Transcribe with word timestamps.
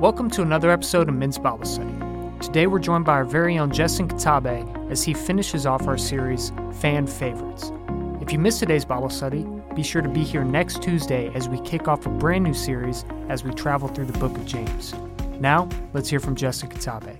Welcome 0.00 0.28
to 0.32 0.42
another 0.42 0.70
episode 0.70 1.08
of 1.08 1.14
Men's 1.14 1.38
Bible 1.38 1.64
Study. 1.64 1.94
Today 2.42 2.66
we're 2.66 2.80
joined 2.80 3.06
by 3.06 3.14
our 3.14 3.24
very 3.24 3.56
own 3.56 3.70
Jeston 3.70 4.08
Katebe 4.08 4.90
as 4.90 5.02
he 5.02 5.14
finishes 5.14 5.64
off 5.64 5.86
our 5.86 5.96
series, 5.96 6.52
Fan 6.80 7.06
Favorites. 7.06 7.72
If 8.20 8.30
you 8.30 8.38
missed 8.38 8.60
today's 8.60 8.84
Bible 8.84 9.08
study, 9.08 9.46
be 9.74 9.82
sure 9.82 10.02
to 10.02 10.08
be 10.10 10.22
here 10.22 10.44
next 10.44 10.82
Tuesday 10.82 11.32
as 11.32 11.48
we 11.48 11.58
kick 11.62 11.88
off 11.88 12.04
a 12.04 12.10
brand 12.10 12.44
new 12.44 12.52
series 12.52 13.06
as 13.30 13.42
we 13.42 13.54
travel 13.54 13.88
through 13.88 14.04
the 14.04 14.18
book 14.18 14.36
of 14.36 14.44
James. 14.44 14.92
Now, 15.40 15.66
let's 15.94 16.10
hear 16.10 16.20
from 16.20 16.36
Jeston 16.36 16.68
Katebe. 16.68 17.16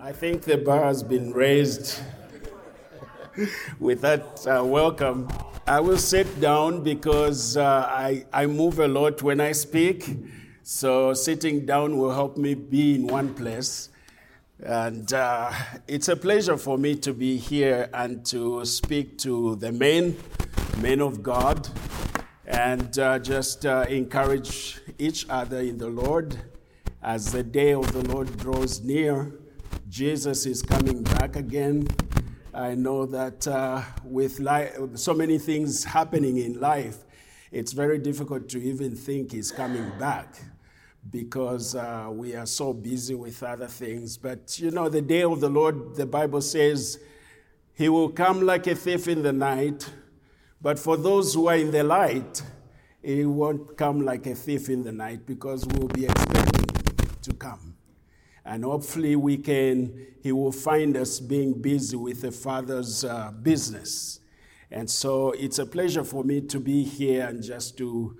I 0.00 0.10
think 0.10 0.42
the 0.42 0.58
bar 0.58 0.82
has 0.82 1.04
been 1.04 1.32
raised 1.32 2.00
with 3.78 4.00
that 4.00 4.44
uh, 4.48 4.64
welcome. 4.64 5.28
I 5.64 5.78
will 5.78 5.98
sit 5.98 6.40
down 6.40 6.82
because 6.82 7.56
uh, 7.56 7.86
I, 7.88 8.26
I 8.32 8.46
move 8.46 8.80
a 8.80 8.88
lot 8.88 9.22
when 9.22 9.40
I 9.40 9.52
speak. 9.52 10.08
So 10.70 11.14
sitting 11.14 11.64
down 11.64 11.96
will 11.96 12.12
help 12.12 12.36
me 12.36 12.52
be 12.52 12.96
in 12.96 13.06
one 13.06 13.32
place. 13.32 13.88
And 14.62 15.10
uh, 15.14 15.50
it's 15.88 16.08
a 16.08 16.16
pleasure 16.16 16.58
for 16.58 16.76
me 16.76 16.94
to 16.96 17.14
be 17.14 17.38
here 17.38 17.88
and 17.94 18.22
to 18.26 18.66
speak 18.66 19.16
to 19.20 19.56
the 19.56 19.72
men, 19.72 20.14
men 20.76 21.00
of 21.00 21.22
God, 21.22 21.66
and 22.44 22.98
uh, 22.98 23.18
just 23.18 23.64
uh, 23.64 23.86
encourage 23.88 24.78
each 24.98 25.24
other 25.30 25.60
in 25.60 25.78
the 25.78 25.88
Lord 25.88 26.36
as 27.02 27.32
the 27.32 27.42
day 27.42 27.72
of 27.72 27.90
the 27.94 28.06
Lord 28.12 28.36
draws 28.36 28.82
near. 28.82 29.32
Jesus 29.88 30.44
is 30.44 30.60
coming 30.60 31.02
back 31.02 31.36
again. 31.36 31.88
I 32.52 32.74
know 32.74 33.06
that 33.06 33.48
uh, 33.48 33.80
with 34.04 34.38
li- 34.38 34.68
so 34.96 35.14
many 35.14 35.38
things 35.38 35.84
happening 35.84 36.36
in 36.36 36.60
life, 36.60 37.06
it's 37.52 37.72
very 37.72 37.98
difficult 37.98 38.50
to 38.50 38.62
even 38.62 38.94
think 38.94 39.32
he's 39.32 39.50
coming 39.50 39.90
back 39.98 40.36
because 41.10 41.74
uh, 41.74 42.08
we 42.10 42.34
are 42.34 42.46
so 42.46 42.72
busy 42.72 43.14
with 43.14 43.42
other 43.42 43.66
things. 43.66 44.16
But 44.16 44.58
you 44.58 44.70
know, 44.70 44.88
the 44.88 45.02
day 45.02 45.22
of 45.22 45.40
the 45.40 45.48
Lord, 45.48 45.94
the 45.94 46.06
Bible 46.06 46.40
says, 46.40 46.98
He 47.74 47.88
will 47.88 48.10
come 48.10 48.42
like 48.42 48.66
a 48.66 48.74
thief 48.74 49.08
in 49.08 49.22
the 49.22 49.32
night. 49.32 49.88
But 50.60 50.78
for 50.78 50.96
those 50.96 51.34
who 51.34 51.48
are 51.48 51.56
in 51.56 51.70
the 51.70 51.84
light, 51.84 52.42
He 53.02 53.24
won't 53.24 53.76
come 53.76 54.04
like 54.04 54.26
a 54.26 54.34
thief 54.34 54.68
in 54.68 54.82
the 54.82 54.92
night 54.92 55.24
because 55.26 55.66
we'll 55.66 55.88
be 55.88 56.04
expecting 56.04 56.66
to 57.22 57.32
come. 57.34 57.76
And 58.44 58.64
hopefully, 58.64 59.16
we 59.16 59.36
can, 59.36 60.06
He 60.22 60.32
will 60.32 60.52
find 60.52 60.96
us 60.96 61.20
being 61.20 61.60
busy 61.60 61.96
with 61.96 62.22
the 62.22 62.32
Father's 62.32 63.04
uh, 63.04 63.30
business. 63.42 64.20
And 64.70 64.90
so 64.90 65.32
it's 65.32 65.58
a 65.58 65.64
pleasure 65.64 66.04
for 66.04 66.24
me 66.24 66.42
to 66.42 66.60
be 66.60 66.82
here 66.82 67.26
and 67.26 67.42
just 67.42 67.78
to 67.78 68.18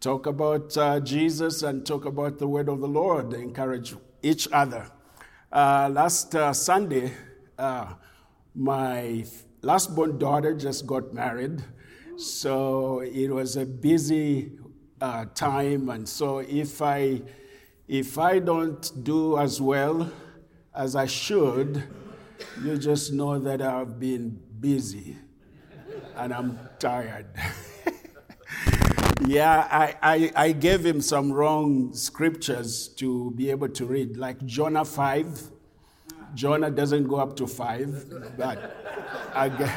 talk 0.00 0.26
about 0.26 0.76
uh, 0.76 0.98
Jesus 1.00 1.62
and 1.62 1.84
talk 1.84 2.06
about 2.06 2.38
the 2.38 2.48
word 2.48 2.68
of 2.68 2.80
the 2.80 2.88
Lord, 2.88 3.34
encourage 3.34 3.94
each 4.22 4.48
other. 4.50 4.90
Uh, 5.52 5.90
last 5.92 6.34
uh, 6.34 6.52
Sunday, 6.52 7.12
uh, 7.58 7.94
my 8.54 9.24
last 9.62 9.94
born 9.94 10.18
daughter 10.18 10.54
just 10.54 10.86
got 10.86 11.12
married, 11.12 11.62
so 12.16 13.00
it 13.00 13.28
was 13.28 13.56
a 13.56 13.66
busy 13.66 14.52
uh, 15.00 15.26
time, 15.34 15.90
and 15.90 16.08
so 16.08 16.38
if 16.38 16.80
I 16.80 17.22
if 17.86 18.18
I 18.18 18.38
don't 18.38 19.04
do 19.04 19.36
as 19.38 19.60
well 19.60 20.10
as 20.74 20.94
I 20.94 21.06
should, 21.06 21.82
you 22.62 22.78
just 22.78 23.12
know 23.12 23.38
that 23.38 23.60
I've 23.60 23.98
been 23.98 24.40
busy 24.60 25.16
and 26.16 26.32
I'm 26.32 26.58
tired. 26.78 27.26
Yeah, 29.26 29.68
I, 29.70 29.96
I, 30.02 30.32
I, 30.34 30.52
gave 30.52 30.84
him 30.84 31.02
some 31.02 31.30
wrong 31.30 31.92
scriptures 31.92 32.88
to 32.96 33.30
be 33.32 33.50
able 33.50 33.68
to 33.68 33.84
read, 33.84 34.16
like 34.16 34.44
Jonah 34.46 34.84
5. 34.84 35.50
Jonah 36.34 36.70
doesn't 36.70 37.06
go 37.06 37.16
up 37.16 37.36
to 37.36 37.46
5, 37.46 38.36
but 38.38 38.76
I 39.34 39.48
gave, 39.50 39.72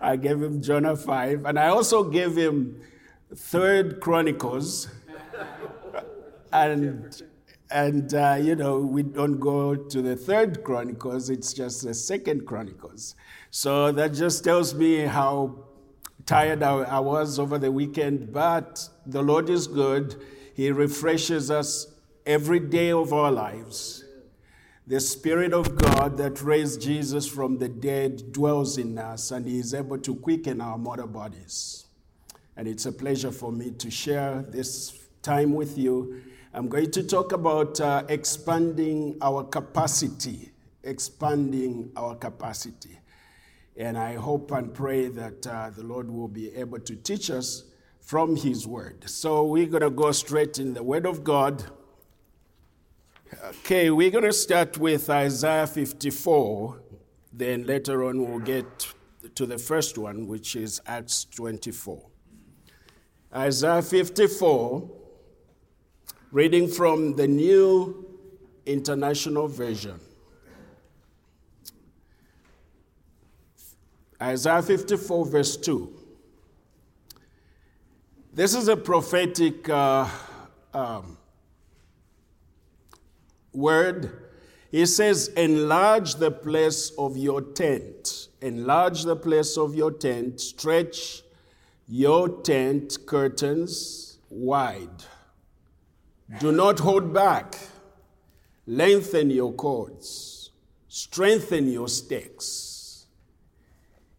I 0.00 0.16
gave 0.16 0.42
him 0.42 0.62
Jonah 0.62 0.96
5. 0.96 1.44
And 1.44 1.58
I 1.58 1.68
also 1.68 2.02
gave 2.04 2.34
him 2.34 2.80
Third 3.34 4.00
Chronicles. 4.00 4.88
And, 6.50 7.22
and 7.70 8.14
uh, 8.14 8.38
you 8.40 8.56
know, 8.56 8.78
we 8.78 9.02
don't 9.02 9.38
go 9.38 9.74
to 9.74 10.00
the 10.00 10.16
Third 10.16 10.64
Chronicles, 10.64 11.28
it's 11.28 11.52
just 11.52 11.84
the 11.84 11.92
Second 11.92 12.46
Chronicles. 12.46 13.16
So 13.50 13.92
that 13.92 14.14
just 14.14 14.44
tells 14.44 14.74
me 14.74 15.00
how 15.00 15.65
tired 16.26 16.62
I 16.62 17.00
was 17.00 17.38
over 17.38 17.56
the 17.56 17.70
weekend, 17.70 18.32
but 18.32 18.88
the 19.06 19.22
Lord 19.22 19.48
is 19.48 19.68
good. 19.68 20.16
He 20.54 20.70
refreshes 20.70 21.50
us 21.50 21.86
every 22.26 22.58
day 22.58 22.90
of 22.90 23.12
our 23.12 23.30
lives. 23.30 24.04
The 24.88 25.00
Spirit 25.00 25.52
of 25.52 25.76
God 25.76 26.16
that 26.18 26.42
raised 26.42 26.80
Jesus 26.80 27.26
from 27.26 27.58
the 27.58 27.68
dead 27.68 28.32
dwells 28.32 28.78
in 28.78 28.98
us, 28.98 29.30
and 29.30 29.46
He 29.46 29.58
is 29.58 29.74
able 29.74 29.98
to 29.98 30.14
quicken 30.14 30.60
our 30.60 30.78
mortal 30.78 31.08
bodies. 31.08 31.86
And 32.56 32.66
it's 32.68 32.86
a 32.86 32.92
pleasure 32.92 33.32
for 33.32 33.52
me 33.52 33.72
to 33.72 33.90
share 33.90 34.42
this 34.48 34.98
time 35.22 35.54
with 35.54 35.76
you. 35.76 36.22
I'm 36.54 36.68
going 36.68 36.90
to 36.92 37.02
talk 37.02 37.32
about 37.32 37.80
uh, 37.80 38.04
expanding 38.08 39.18
our 39.20 39.44
capacity, 39.44 40.52
expanding 40.82 41.90
our 41.96 42.14
capacity. 42.14 42.98
And 43.76 43.98
I 43.98 44.14
hope 44.14 44.50
and 44.52 44.72
pray 44.72 45.08
that 45.08 45.46
uh, 45.46 45.70
the 45.70 45.82
Lord 45.82 46.10
will 46.10 46.28
be 46.28 46.54
able 46.54 46.78
to 46.80 46.96
teach 46.96 47.30
us 47.30 47.64
from 48.00 48.36
His 48.36 48.66
Word. 48.66 49.08
So 49.08 49.44
we're 49.44 49.66
going 49.66 49.82
to 49.82 49.90
go 49.90 50.12
straight 50.12 50.58
in 50.58 50.72
the 50.72 50.82
Word 50.82 51.04
of 51.04 51.24
God. 51.24 51.64
Okay, 53.44 53.90
we're 53.90 54.10
going 54.10 54.24
to 54.24 54.32
start 54.32 54.78
with 54.78 55.10
Isaiah 55.10 55.66
54. 55.66 56.80
Then 57.32 57.64
later 57.64 58.04
on, 58.04 58.24
we'll 58.24 58.38
get 58.38 58.94
to 59.34 59.44
the 59.44 59.58
first 59.58 59.98
one, 59.98 60.26
which 60.26 60.56
is 60.56 60.80
Acts 60.86 61.24
24. 61.24 62.00
Isaiah 63.34 63.82
54, 63.82 64.90
reading 66.30 66.68
from 66.68 67.16
the 67.16 67.26
New 67.28 68.06
International 68.64 69.48
Version. 69.48 70.00
Isaiah 74.20 74.62
54, 74.62 75.26
verse 75.26 75.56
2. 75.56 75.92
This 78.32 78.54
is 78.54 78.68
a 78.68 78.76
prophetic 78.76 79.68
uh, 79.68 80.08
um, 80.72 81.16
word. 83.52 84.30
He 84.70 84.84
says, 84.86 85.28
Enlarge 85.28 86.16
the 86.16 86.30
place 86.30 86.90
of 86.98 87.16
your 87.16 87.40
tent. 87.40 88.28
Enlarge 88.40 89.04
the 89.04 89.16
place 89.16 89.56
of 89.56 89.74
your 89.74 89.90
tent. 89.90 90.40
Stretch 90.40 91.22
your 91.88 92.28
tent 92.42 92.98
curtains 93.06 94.18
wide. 94.28 95.04
Do 96.40 96.52
not 96.52 96.80
hold 96.80 97.12
back. 97.12 97.58
Lengthen 98.66 99.30
your 99.30 99.52
cords. 99.52 100.50
Strengthen 100.88 101.70
your 101.70 101.88
stakes. 101.88 102.65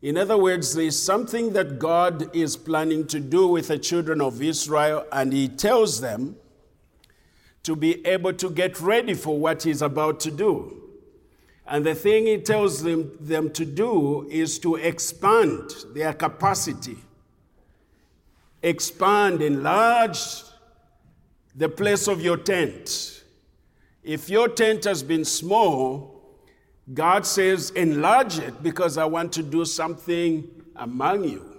In 0.08 0.18
other 0.18 0.38
words, 0.38 0.74
there's 0.74 0.98
something 0.98 1.52
that 1.52 1.80
God 1.80 2.34
is 2.34 2.56
planning 2.56 3.08
to 3.08 3.20
do 3.20 3.46
with 3.46 3.68
the 3.68 3.78
children 3.78 4.22
of 4.22 4.42
Israel, 4.42 5.06
and 5.12 5.34
He 5.34 5.50
tells 5.50 6.00
them 6.00 6.38
to 7.64 7.76
be 7.76 8.08
able 8.08 8.32
to 8.32 8.50
get 8.50 8.80
ready 8.80 9.14
for 9.14 9.38
what 9.38 9.64
He's 9.64 9.82
about 9.82 10.22
to 10.22 10.32
do. 10.32 10.82
And 11.66 11.86
the 11.86 11.94
thing 11.94 12.26
He 12.26 12.38
tells 12.38 12.84
them, 12.84 13.18
them 13.20 13.52
to 13.52 13.66
do 13.66 14.26
is 14.30 14.60
to 14.60 14.76
expand 14.76 15.72
their 15.94 16.14
capacity, 16.14 17.00
expand, 18.64 19.42
enlarge 19.42 20.44
the 21.54 21.68
place 21.68 22.08
of 22.08 22.22
your 22.22 22.38
tent. 22.38 23.26
If 24.04 24.30
your 24.30 24.48
tent 24.48 24.86
has 24.86 25.04
been 25.04 25.26
small, 25.26 26.17
God 26.94 27.26
says, 27.26 27.72
enlarge 27.72 28.40
it 28.40 28.64
because 28.64 28.98
I 28.98 29.06
want 29.06 29.34
to 29.34 29.44
do 29.44 29.66
something 29.66 30.50
among 30.76 31.26
you. 31.26 31.58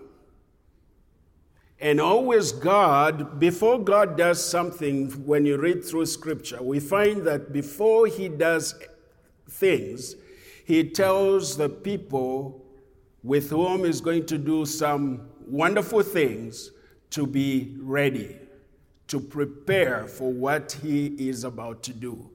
And 1.81 2.01
always, 2.01 2.51
God, 2.51 3.39
before 3.39 3.79
God 3.79 4.17
does 4.17 4.45
something, 4.45 5.11
when 5.25 5.47
you 5.47 5.59
read 5.59 5.85
through 5.85 6.07
scripture, 6.07 6.61
we 6.61 6.81
find 6.81 7.25
that 7.27 7.53
before 7.53 8.07
He 8.07 8.29
does 8.29 8.75
things, 9.49 10.17
He 10.65 10.91
tells 10.91 11.57
the 11.57 11.69
people 11.69 12.65
with 13.23 13.51
whom 13.51 13.85
He's 13.85 14.01
going 14.01 14.27
to 14.27 14.39
do 14.39 14.65
some 14.67 15.29
wonderful 15.47 16.03
things 16.03 16.73
to 17.11 17.27
be 17.27 17.77
ready, 17.79 18.37
to 19.07 19.21
prepare 19.21 20.09
for 20.09 20.33
what 20.33 20.73
He 20.83 21.07
is 21.29 21.45
about 21.45 21.83
to 21.85 21.93
do. 21.93 22.29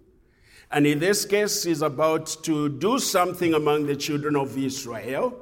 And 0.73 0.87
in 0.87 0.97
this 0.97 1.23
case, 1.23 1.63
he's 1.63 1.83
about 1.83 2.25
to 2.43 2.67
do 2.67 2.97
something 2.97 3.53
among 3.53 3.85
the 3.85 3.95
children 3.95 4.35
of 4.35 4.57
Israel. 4.57 5.39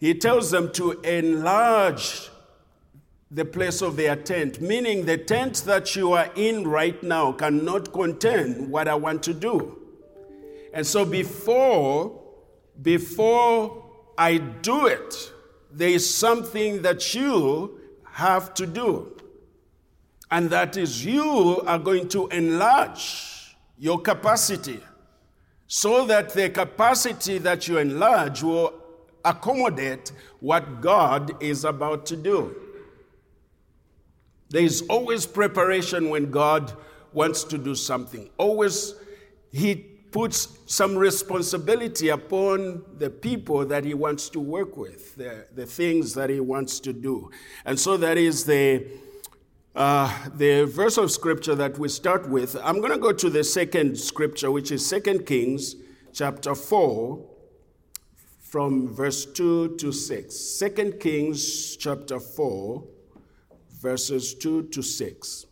He 0.00 0.14
tells 0.14 0.50
them 0.50 0.72
to 0.72 0.92
enlarge 1.02 2.30
the 3.30 3.44
place 3.44 3.82
of 3.82 3.96
their 3.96 4.16
tent, 4.16 4.62
meaning 4.62 5.04
the 5.04 5.18
tent 5.18 5.64
that 5.66 5.94
you 5.94 6.12
are 6.12 6.30
in 6.36 6.66
right 6.66 7.00
now 7.02 7.32
cannot 7.32 7.92
contain 7.92 8.70
what 8.70 8.88
I 8.88 8.94
want 8.94 9.22
to 9.24 9.34
do. 9.34 9.78
And 10.72 10.86
so 10.86 11.04
before, 11.04 12.18
before 12.80 13.90
I 14.16 14.38
do 14.38 14.86
it, 14.86 15.32
there 15.70 15.90
is 15.90 16.14
something 16.14 16.80
that 16.80 17.14
you 17.14 17.78
have 18.04 18.54
to 18.54 18.66
do. 18.66 19.20
And 20.30 20.48
that 20.48 20.78
is 20.78 21.04
you 21.04 21.60
are 21.66 21.78
going 21.78 22.08
to 22.08 22.28
enlarge 22.28 23.41
your 23.82 24.00
capacity 24.00 24.78
so 25.66 26.06
that 26.06 26.32
the 26.32 26.48
capacity 26.48 27.38
that 27.38 27.66
you 27.66 27.78
enlarge 27.78 28.40
will 28.40 28.72
accommodate 29.24 30.12
what 30.38 30.80
God 30.80 31.42
is 31.42 31.64
about 31.64 32.06
to 32.06 32.16
do. 32.16 32.54
There 34.50 34.62
is 34.62 34.82
always 34.82 35.26
preparation 35.26 36.10
when 36.10 36.30
God 36.30 36.72
wants 37.12 37.42
to 37.42 37.58
do 37.58 37.74
something. 37.74 38.30
Always, 38.38 38.94
He 39.50 39.74
puts 39.74 40.58
some 40.66 40.96
responsibility 40.96 42.10
upon 42.10 42.84
the 42.98 43.10
people 43.10 43.66
that 43.66 43.84
He 43.84 43.94
wants 43.94 44.28
to 44.28 44.38
work 44.38 44.76
with, 44.76 45.16
the, 45.16 45.48
the 45.56 45.66
things 45.66 46.14
that 46.14 46.30
He 46.30 46.38
wants 46.38 46.78
to 46.78 46.92
do. 46.92 47.32
And 47.64 47.80
so 47.80 47.96
that 47.96 48.16
is 48.16 48.44
the, 48.44 48.86
uh, 49.74 50.28
the 50.34 50.64
verse 50.64 50.98
of 50.98 51.10
scripture 51.10 51.54
that 51.54 51.78
we 51.78 51.88
start 51.88 52.28
with. 52.28 52.56
I'm 52.62 52.78
going 52.80 52.92
to 52.92 52.98
go 52.98 53.12
to 53.12 53.30
the 53.30 53.42
second 53.44 53.98
scripture, 53.98 54.50
which 54.50 54.70
is 54.70 54.88
2 54.88 55.20
Kings 55.20 55.76
chapter 56.12 56.54
4 56.54 57.24
from 58.40 58.94
verse 58.94 59.24
2 59.24 59.76
to 59.76 59.92
6. 59.92 60.58
2 60.58 60.92
Kings 61.00 61.76
chapter 61.76 62.20
4 62.20 62.84
verses 63.80 64.34
2 64.34 64.64
to 64.68 64.82
6. 64.82 65.46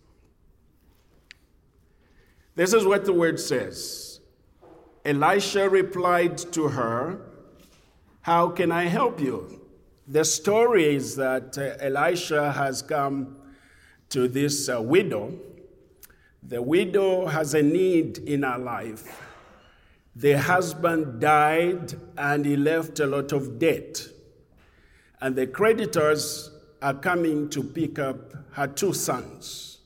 This 2.55 2.75
is 2.75 2.85
what 2.85 3.07
the 3.07 3.13
word 3.13 3.41
says 3.41 4.21
Elisha 5.05 5.69
replied 5.69 6.37
to 6.53 6.69
her, 6.69 7.23
How 8.21 8.51
can 8.51 8.71
I 8.71 8.85
help 8.85 9.19
you? 9.19 9.63
The 10.07 10.25
story 10.25 10.95
is 10.95 11.17
that 11.17 11.57
uh, 11.57 11.83
Elisha 11.83 12.53
has 12.53 12.83
come 12.83 13.40
to 14.11 14.29
this 14.29 14.69
uh, 14.69 14.81
widow. 14.81 15.33
The 16.43 16.63
widow 16.63 17.27
has 17.27 17.55
a 17.55 17.63
need 17.63 18.19
in 18.19 18.43
her 18.43 18.59
life. 18.59 19.23
The 20.17 20.33
husband 20.33 21.21
died 21.21 21.95
and 22.17 22.45
he 22.45 22.57
left 22.57 23.01
a 23.01 23.07
lot 23.07 23.33
of 23.33 23.59
debt. 23.59 24.07
And 25.21 25.37
the 25.37 25.47
creditors 25.47 26.51
are 26.83 26.95
coming 26.95 27.49
to 27.51 27.63
pick 27.63 27.99
up 27.99 28.35
her 28.53 28.67
two 28.67 28.93
sons. 28.93 29.79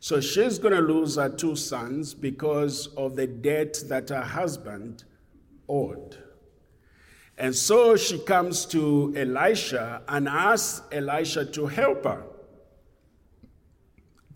So 0.00 0.20
she's 0.20 0.58
going 0.58 0.74
to 0.74 0.80
lose 0.80 1.16
her 1.16 1.28
two 1.28 1.56
sons 1.56 2.14
because 2.14 2.86
of 2.96 3.16
the 3.16 3.26
debt 3.26 3.78
that 3.88 4.08
her 4.08 4.22
husband 4.22 5.04
owed. 5.68 6.16
And 7.36 7.54
so 7.54 7.96
she 7.96 8.18
comes 8.18 8.64
to 8.66 9.14
Elisha 9.16 10.02
and 10.08 10.28
asks 10.28 10.82
Elisha 10.90 11.44
to 11.46 11.66
help 11.66 12.04
her, 12.04 12.24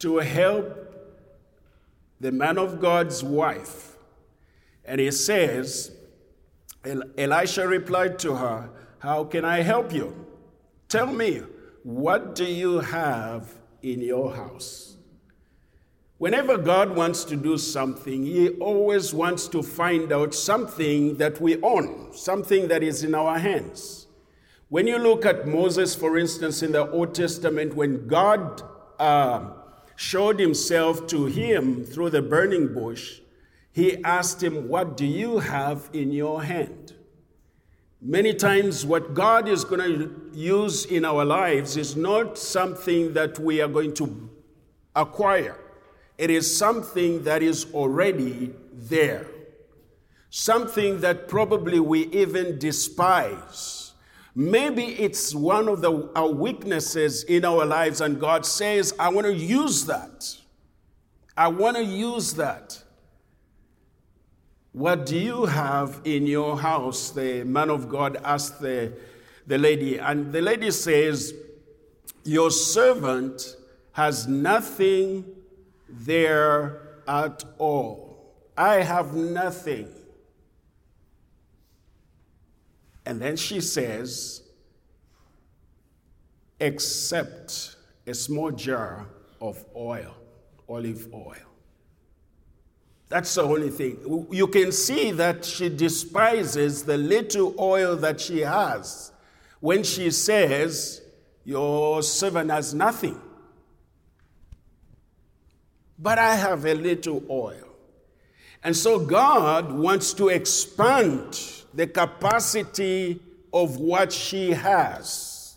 to 0.02 0.18
help 0.18 0.78
the 2.20 2.30
man 2.30 2.58
of 2.58 2.80
God's 2.80 3.22
wife. 3.22 3.96
And 4.84 5.00
he 5.00 5.10
says, 5.10 5.92
Elisha 7.16 7.66
replied 7.66 8.18
to 8.20 8.34
her, 8.34 8.70
How 8.98 9.24
can 9.24 9.44
I 9.44 9.62
help 9.62 9.92
you? 9.92 10.26
Tell 10.88 11.06
me, 11.06 11.42
what 11.84 12.34
do 12.34 12.44
you 12.44 12.80
have 12.80 13.54
in 13.82 14.00
your 14.00 14.34
house? 14.34 14.96
Whenever 16.18 16.56
God 16.56 16.94
wants 16.94 17.24
to 17.24 17.36
do 17.36 17.56
something, 17.56 18.24
He 18.24 18.50
always 18.50 19.14
wants 19.14 19.48
to 19.48 19.62
find 19.62 20.12
out 20.12 20.34
something 20.34 21.16
that 21.16 21.40
we 21.40 21.60
own, 21.62 22.12
something 22.12 22.68
that 22.68 22.82
is 22.82 23.02
in 23.04 23.14
our 23.14 23.38
hands. 23.38 24.06
When 24.68 24.86
you 24.86 24.98
look 24.98 25.24
at 25.26 25.46
Moses, 25.46 25.94
for 25.94 26.18
instance, 26.18 26.62
in 26.62 26.72
the 26.72 26.88
Old 26.90 27.14
Testament, 27.14 27.74
when 27.74 28.06
God 28.06 28.62
uh, 28.98 29.50
showed 30.02 30.40
Himself 30.40 31.06
to 31.06 31.26
him 31.26 31.84
through 31.84 32.10
the 32.10 32.20
burning 32.20 32.74
bush, 32.74 33.20
He 33.70 34.02
asked 34.02 34.42
him, 34.42 34.68
What 34.68 34.96
do 34.96 35.06
you 35.06 35.38
have 35.38 35.88
in 35.92 36.10
your 36.10 36.42
hand? 36.42 36.94
Many 38.00 38.34
times, 38.34 38.84
what 38.84 39.14
God 39.14 39.46
is 39.46 39.64
going 39.64 39.80
to 39.80 40.30
use 40.34 40.86
in 40.86 41.04
our 41.04 41.24
lives 41.24 41.76
is 41.76 41.94
not 41.94 42.36
something 42.36 43.12
that 43.12 43.38
we 43.38 43.60
are 43.60 43.68
going 43.68 43.94
to 43.94 44.28
acquire, 44.96 45.56
it 46.18 46.30
is 46.30 46.56
something 46.56 47.22
that 47.22 47.42
is 47.42 47.72
already 47.72 48.52
there. 48.72 49.26
Something 50.30 51.00
that 51.02 51.28
probably 51.28 51.78
we 51.78 52.06
even 52.06 52.58
despise. 52.58 53.81
Maybe 54.34 54.84
it's 54.84 55.34
one 55.34 55.68
of 55.68 55.82
the, 55.82 56.10
our 56.16 56.30
weaknesses 56.30 57.24
in 57.24 57.44
our 57.44 57.66
lives, 57.66 58.00
and 58.00 58.18
God 58.18 58.46
says, 58.46 58.94
I 58.98 59.10
want 59.10 59.26
to 59.26 59.34
use 59.34 59.84
that. 59.86 60.36
I 61.36 61.48
want 61.48 61.76
to 61.76 61.84
use 61.84 62.34
that. 62.34 62.82
What 64.72 65.04
do 65.04 65.18
you 65.18 65.44
have 65.44 66.00
in 66.04 66.26
your 66.26 66.58
house? 66.58 67.10
The 67.10 67.44
man 67.44 67.68
of 67.68 67.90
God 67.90 68.18
asked 68.24 68.60
the, 68.60 68.94
the 69.46 69.58
lady, 69.58 69.98
and 69.98 70.32
the 70.32 70.40
lady 70.40 70.70
says, 70.70 71.34
Your 72.24 72.50
servant 72.50 73.56
has 73.92 74.26
nothing 74.26 75.26
there 75.90 77.00
at 77.06 77.44
all. 77.58 78.32
I 78.56 78.76
have 78.76 79.14
nothing. 79.14 79.88
And 83.04 83.20
then 83.20 83.36
she 83.36 83.60
says, 83.60 84.42
except 86.60 87.76
a 88.06 88.14
small 88.14 88.50
jar 88.52 89.06
of 89.40 89.64
oil, 89.74 90.14
olive 90.68 91.08
oil. 91.12 91.34
That's 93.08 93.34
the 93.34 93.42
only 93.42 93.68
thing. 93.68 94.26
You 94.30 94.46
can 94.46 94.72
see 94.72 95.10
that 95.10 95.44
she 95.44 95.68
despises 95.68 96.84
the 96.84 96.96
little 96.96 97.54
oil 97.58 97.96
that 97.96 98.20
she 98.20 98.40
has 98.40 99.12
when 99.60 99.82
she 99.82 100.10
says, 100.10 101.02
Your 101.44 102.02
servant 102.02 102.50
has 102.50 102.72
nothing. 102.72 103.20
But 105.98 106.18
I 106.18 106.36
have 106.36 106.64
a 106.64 106.74
little 106.74 107.22
oil. 107.28 107.68
And 108.64 108.74
so 108.74 108.98
God 108.98 109.72
wants 109.72 110.14
to 110.14 110.28
expand 110.28 111.61
the 111.74 111.86
capacity 111.86 113.20
of 113.52 113.78
what 113.78 114.12
she 114.12 114.50
has. 114.52 115.56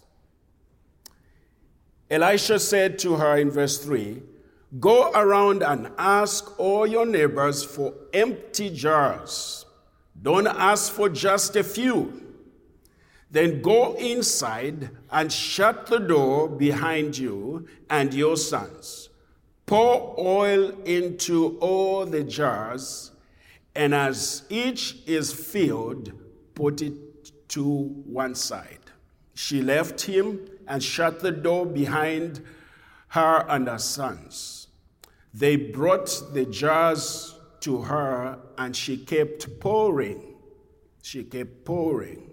Elisha 2.10 2.60
said 2.60 3.00
to 3.00 3.15
her 3.15 3.38
in 3.38 3.50
verse 3.50 3.77
3 3.84 4.22
Go 4.79 5.12
around 5.12 5.63
and 5.63 5.91
ask 5.98 6.60
all 6.60 6.86
your 6.86 7.05
neighbors 7.05 7.63
for 7.63 7.93
empty 8.13 8.69
jars. 8.69 9.65
Don't 10.22 10.48
ask 10.48 10.91
for 10.91 11.07
just 11.07 11.55
a 11.55 11.63
few. 11.63 12.22
Then 13.31 13.62
go 13.62 13.95
inside 13.95 14.89
and 15.12 15.31
shut 15.31 15.88
the 15.88 16.00
door 16.00 16.48
behind 16.48 17.17
you 17.17 17.67
and 17.89 18.13
your 18.13 18.38
sons. 18.38 19.10
Pour 19.65 20.15
oil 20.17 20.72
into 20.86 21.57
all 21.60 22.05
the 22.05 22.24
jars, 22.24 23.12
and 23.75 23.94
as 23.94 24.44
each 24.50 24.98
is 25.05 25.34
filled, 25.34 26.13
put 26.53 26.82
it 26.82 27.48
to 27.50 27.63
one 27.63 28.34
side. 28.36 28.79
She 29.34 29.62
left 29.62 30.01
him 30.01 30.48
and 30.67 30.82
shut 30.82 31.20
the 31.20 31.32
door 31.32 31.65
behind 31.65 32.41
her 33.10 33.46
and 33.50 33.67
her 33.67 33.77
sons. 33.77 34.67
They 35.34 35.58
brought 35.58 36.34
the 36.34 36.46
jars 36.46 37.36
to 37.62 37.82
her, 37.82 38.39
and 38.58 38.75
she 38.75 38.98
kept 38.98 39.60
pouring. 39.60 40.36
She 41.01 41.24
kept 41.24 41.65
pouring. 41.65 42.32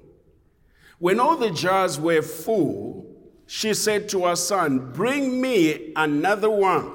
When 0.99 1.19
all 1.19 1.37
the 1.37 1.51
jars 1.51 1.99
were 1.99 2.23
full, 2.23 3.07
she 3.47 3.75
said 3.75 4.09
to 4.11 4.27
her 4.27 4.37
son, 4.37 4.93
Bring 4.93 5.41
me 5.41 5.93
another 5.97 6.49
one. 6.49 6.93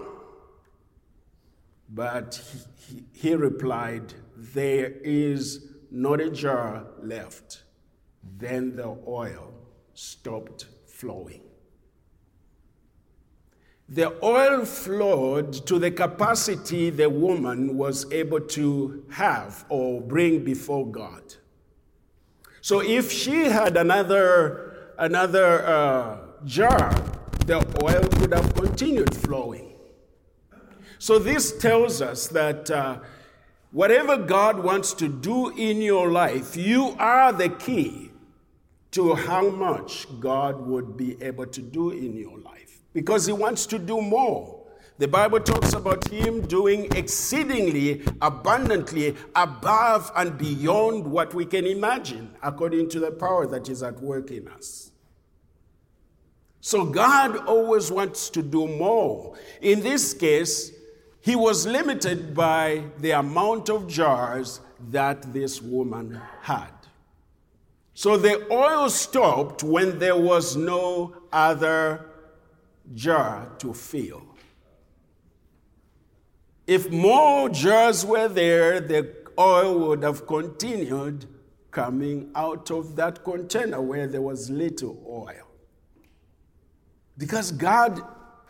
But 1.89 2.41
he, 2.87 3.03
he 3.11 3.35
replied, 3.35 4.13
There 4.39 4.91
is 5.03 5.65
not 5.89 6.21
a 6.21 6.29
jar 6.29 6.85
left. 7.01 7.63
Then 8.37 8.75
the 8.75 8.95
oil 9.07 9.51
stopped 9.95 10.67
flowing. 10.85 11.41
The 13.89 14.13
oil 14.23 14.63
flowed 14.65 15.53
to 15.65 15.79
the 15.79 15.89
capacity 15.89 16.91
the 16.91 17.09
woman 17.09 17.77
was 17.77 18.05
able 18.11 18.41
to 18.41 19.05
have 19.09 19.65
or 19.69 20.01
bring 20.01 20.43
before 20.43 20.85
God. 20.85 21.35
So 22.61 22.81
if 22.81 23.11
she 23.11 23.45
had 23.45 23.75
another, 23.75 24.93
another 24.99 25.65
uh, 25.65 26.17
jar, 26.45 26.93
the 27.47 27.65
oil 27.81 28.03
could 28.19 28.33
have 28.33 28.53
continued 28.53 29.15
flowing. 29.15 29.73
So, 30.99 31.19
this 31.19 31.57
tells 31.59 32.01
us 32.01 32.27
that 32.29 32.71
uh, 32.71 32.99
whatever 33.71 34.17
God 34.17 34.63
wants 34.63 34.93
to 34.93 35.07
do 35.07 35.49
in 35.49 35.81
your 35.81 36.11
life, 36.11 36.55
you 36.55 36.95
are 36.99 37.31
the 37.33 37.49
key 37.49 38.11
to 38.91 39.13
how 39.15 39.49
much 39.49 40.07
God 40.19 40.65
would 40.65 40.97
be 40.97 41.21
able 41.21 41.47
to 41.47 41.61
do 41.61 41.91
in 41.91 42.15
your 42.15 42.39
life 42.39 42.79
because 42.93 43.25
He 43.25 43.33
wants 43.33 43.65
to 43.67 43.79
do 43.79 44.01
more. 44.01 44.55
The 44.97 45.07
Bible 45.07 45.39
talks 45.39 45.73
about 45.73 46.07
Him 46.07 46.41
doing 46.47 46.87
exceedingly 46.95 48.01
abundantly 48.21 49.15
above 49.35 50.11
and 50.15 50.37
beyond 50.37 51.05
what 51.05 51.35
we 51.35 51.45
can 51.45 51.67
imagine, 51.67 52.33
according 52.41 52.89
to 52.89 52.99
the 52.99 53.11
power 53.11 53.45
that 53.45 53.69
is 53.69 53.83
at 53.83 54.01
work 54.01 54.31
in 54.31 54.47
us. 54.47 54.91
So 56.61 56.83
God 56.85 57.45
always 57.45 57.91
wants 57.91 58.29
to 58.31 58.41
do 58.41 58.67
more. 58.67 59.37
In 59.61 59.81
this 59.81 60.13
case, 60.13 60.71
he 61.27 61.35
was 61.35 61.67
limited 61.67 62.33
by 62.33 62.81
the 62.99 63.11
amount 63.11 63.67
of 63.67 63.85
jars 63.85 64.61
that 64.91 65.33
this 65.33 65.61
woman 65.61 66.21
had. 66.41 66.71
So 67.93 68.15
the 68.15 68.49
oil 68.49 68.89
stopped 68.89 69.61
when 69.61 69.99
there 69.99 70.15
was 70.15 70.55
no 70.55 71.17
other 71.33 72.05
jar 72.95 73.51
to 73.59 73.73
fill. 73.73 74.23
If 76.65 76.89
more 76.89 77.49
jars 77.49 78.05
were 78.05 78.29
there, 78.29 78.79
the 78.79 79.13
oil 79.37 79.79
would 79.79 80.03
have 80.03 80.25
continued 80.27 81.25
coming 81.71 82.31
out 82.35 82.71
of 82.71 82.95
that 82.95 83.25
container 83.25 83.81
where 83.81 84.07
there 84.07 84.21
was 84.21 84.49
little 84.49 84.97
oil. 85.05 85.49
Because 87.17 87.51
God 87.51 88.01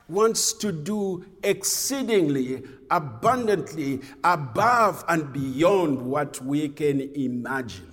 wants 0.08 0.54
to 0.54 0.72
do 0.72 1.26
exceedingly, 1.44 2.64
abundantly, 2.90 4.02
above 4.24 5.04
and 5.10 5.34
beyond 5.34 6.02
what 6.02 6.42
we 6.42 6.70
can 6.70 7.02
imagine, 7.16 7.92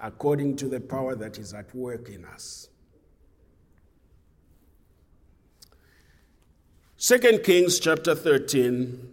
according 0.00 0.56
to 0.56 0.68
the 0.68 0.80
power 0.80 1.14
that 1.14 1.38
is 1.38 1.54
at 1.54 1.74
work 1.74 2.08
in 2.08 2.24
us. 2.24 2.68
2 6.98 7.40
Kings 7.44 7.78
chapter 7.78 8.14
13, 8.14 9.08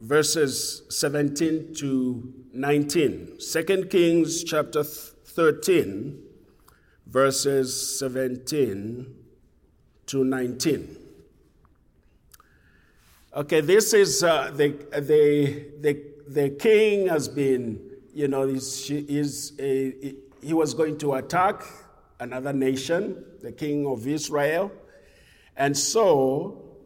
verses 0.00 0.82
17 0.88 1.74
to 1.74 2.32
19. 2.52 3.38
2 3.38 3.86
Kings 3.90 4.42
chapter 4.42 4.82
13, 4.82 6.22
verses 7.06 7.98
17 7.98 9.14
to 10.06 10.24
19. 10.24 10.99
Okay, 13.32 13.60
this 13.60 13.94
is 13.94 14.24
uh, 14.24 14.50
the, 14.52 14.70
the, 14.90 15.66
the, 15.80 16.02
the 16.26 16.50
king 16.50 17.06
has 17.06 17.28
been, 17.28 17.80
you 18.12 18.26
know, 18.26 18.48
he's, 18.48 18.88
he's 18.88 19.52
a, 19.60 20.16
he 20.42 20.52
was 20.52 20.74
going 20.74 20.98
to 20.98 21.14
attack 21.14 21.62
another 22.18 22.52
nation, 22.52 23.24
the 23.40 23.52
king 23.52 23.86
of 23.86 24.08
Israel. 24.08 24.72
And 25.56 25.78
so 25.78 26.76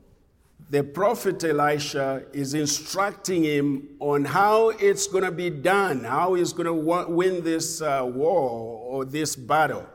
the 0.69 0.85
prophet 0.85 1.43
Elisha 1.43 2.25
is 2.35 2.53
instructing 2.53 3.45
him 3.45 3.97
on 3.99 4.27
how 4.27 4.69
it's 4.69 5.07
going 5.07 5.25
to 5.25 5.33
be 5.33 5.49
done, 5.49 6.05
how 6.05 6.35
he's 6.35 6.53
going 6.53 6.67
to 6.67 7.07
win 7.09 7.43
this 7.43 7.81
uh, 7.81 8.03
war 8.05 8.83
or 8.87 9.07
this 9.07 9.35
battle. 9.35 9.87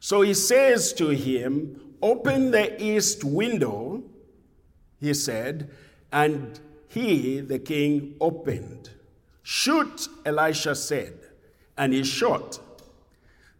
So 0.00 0.22
he 0.22 0.34
says 0.34 0.92
to 0.94 1.10
him, 1.10 1.94
Open 2.02 2.50
the 2.50 2.82
east 2.82 3.22
window, 3.22 4.02
he 5.00 5.14
said, 5.14 5.70
and 6.12 6.58
he, 6.88 7.40
the 7.40 7.58
king, 7.58 8.16
opened. 8.20 8.90
Shoot, 9.42 10.08
Elisha 10.24 10.74
said, 10.74 11.14
and 11.76 11.92
he 11.92 12.04
shot. 12.04 12.60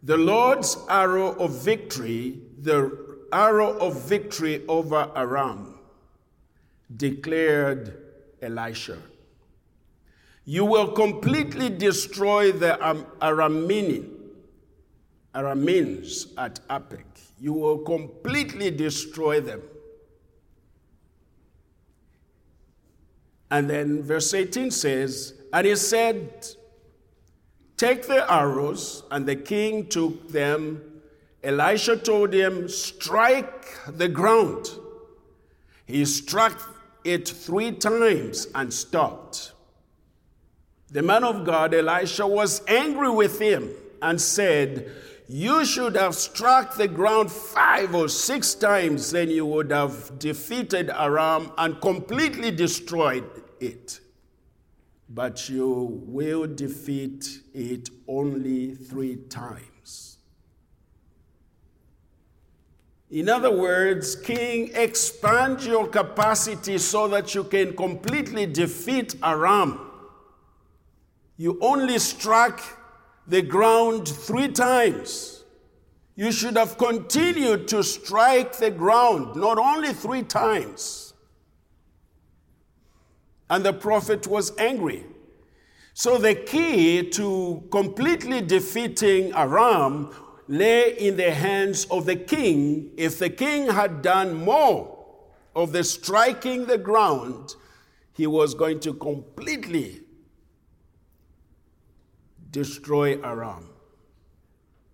The 0.03 0.17
Lord's 0.17 0.77
arrow 0.89 1.33
of 1.33 1.63
victory, 1.63 2.39
the 2.59 3.17
arrow 3.31 3.77
of 3.77 4.01
victory 4.01 4.65
over 4.67 5.11
Aram, 5.15 5.79
declared 6.95 7.97
Elisha. 8.41 8.97
You 10.45 10.65
will 10.65 10.91
completely 10.91 11.69
destroy 11.69 12.51
the 12.51 12.77
Aramean, 13.21 14.09
Arameans 15.35 16.33
at 16.37 16.67
Aphek 16.69 17.29
you 17.39 17.53
will 17.53 17.79
completely 17.79 18.69
destroy 18.69 19.39
them. 19.39 19.61
And 23.51 23.69
then 23.69 24.03
verse 24.03 24.33
18 24.33 24.71
says, 24.71 25.33
And 25.51 25.65
he 25.65 25.75
said, 25.75 26.47
Take 27.77 28.07
the 28.07 28.31
arrows, 28.31 29.03
and 29.09 29.25
the 29.25 29.35
king 29.35 29.87
took 29.87 30.29
them. 30.29 31.01
Elisha 31.43 31.97
told 31.97 32.33
him, 32.33 32.67
Strike 32.67 33.87
the 33.87 34.07
ground. 34.09 34.69
He 35.85 36.05
struck 36.05 36.61
it 37.03 37.27
three 37.27 37.71
times 37.71 38.47
and 38.53 38.71
stopped. 38.73 39.53
The 40.91 41.01
man 41.01 41.23
of 41.23 41.45
God, 41.45 41.73
Elisha, 41.73 42.27
was 42.27 42.61
angry 42.67 43.09
with 43.09 43.39
him 43.39 43.69
and 44.01 44.19
said, 44.19 44.91
you 45.31 45.63
should 45.63 45.95
have 45.95 46.15
struck 46.15 46.75
the 46.75 46.87
ground 46.87 47.31
five 47.31 47.93
or 47.93 48.09
six 48.09 48.55
times, 48.55 49.11
then 49.11 49.29
you 49.29 49.45
would 49.45 49.69
have 49.69 50.17
defeated 50.17 50.89
Aram 50.89 51.51
and 51.55 51.79
completely 51.81 52.49
destroyed 52.49 53.29
it. 53.59 53.99
But 55.07 55.47
you 55.47 56.01
will 56.07 56.47
defeat 56.47 57.41
it 57.53 57.91
only 58.07 58.73
three 58.73 59.17
times. 59.17 60.17
In 63.11 63.29
other 63.29 63.55
words, 63.55 64.15
King, 64.15 64.71
expand 64.73 65.61
your 65.61 65.87
capacity 65.87 66.79
so 66.79 67.07
that 67.07 67.35
you 67.35 67.43
can 67.43 67.75
completely 67.75 68.47
defeat 68.47 69.13
Aram. 69.21 69.91
You 71.37 71.59
only 71.61 71.99
struck 71.99 72.78
the 73.29 73.43
ground 73.43 74.07
three 74.07 74.47
times. 74.49 75.43
You 76.15 76.31
should 76.31 76.57
have 76.57 76.77
continued 76.77 77.67
to 77.69 77.83
strike 77.83 78.57
the 78.57 78.71
ground, 78.71 79.35
not 79.35 79.57
only 79.57 79.93
three 79.93 80.23
times. 80.23 81.13
And 83.49 83.63
the 83.63 83.71
prophet 83.71 84.27
was 84.27 84.51
angry. 84.57 85.05
So 85.93 86.17
the 86.17 86.35
key 86.35 87.07
to 87.11 87.63
completely 87.71 88.41
defeating 88.41 89.31
Aram 89.33 90.13
lay 90.47 90.97
in 90.97 91.15
the 91.15 91.31
hands 91.31 91.85
of 91.85 92.05
the 92.05 92.15
king. 92.15 92.91
If 92.97 93.19
the 93.19 93.29
king 93.29 93.67
had 93.67 94.01
done 94.01 94.33
more 94.33 94.97
of 95.55 95.71
the 95.71 95.83
striking 95.83 96.65
the 96.65 96.77
ground, 96.77 97.55
he 98.13 98.27
was 98.27 98.55
going 98.55 98.79
to 98.81 98.93
completely 98.93 100.01
destroy 102.51 103.21
Aram. 103.21 103.69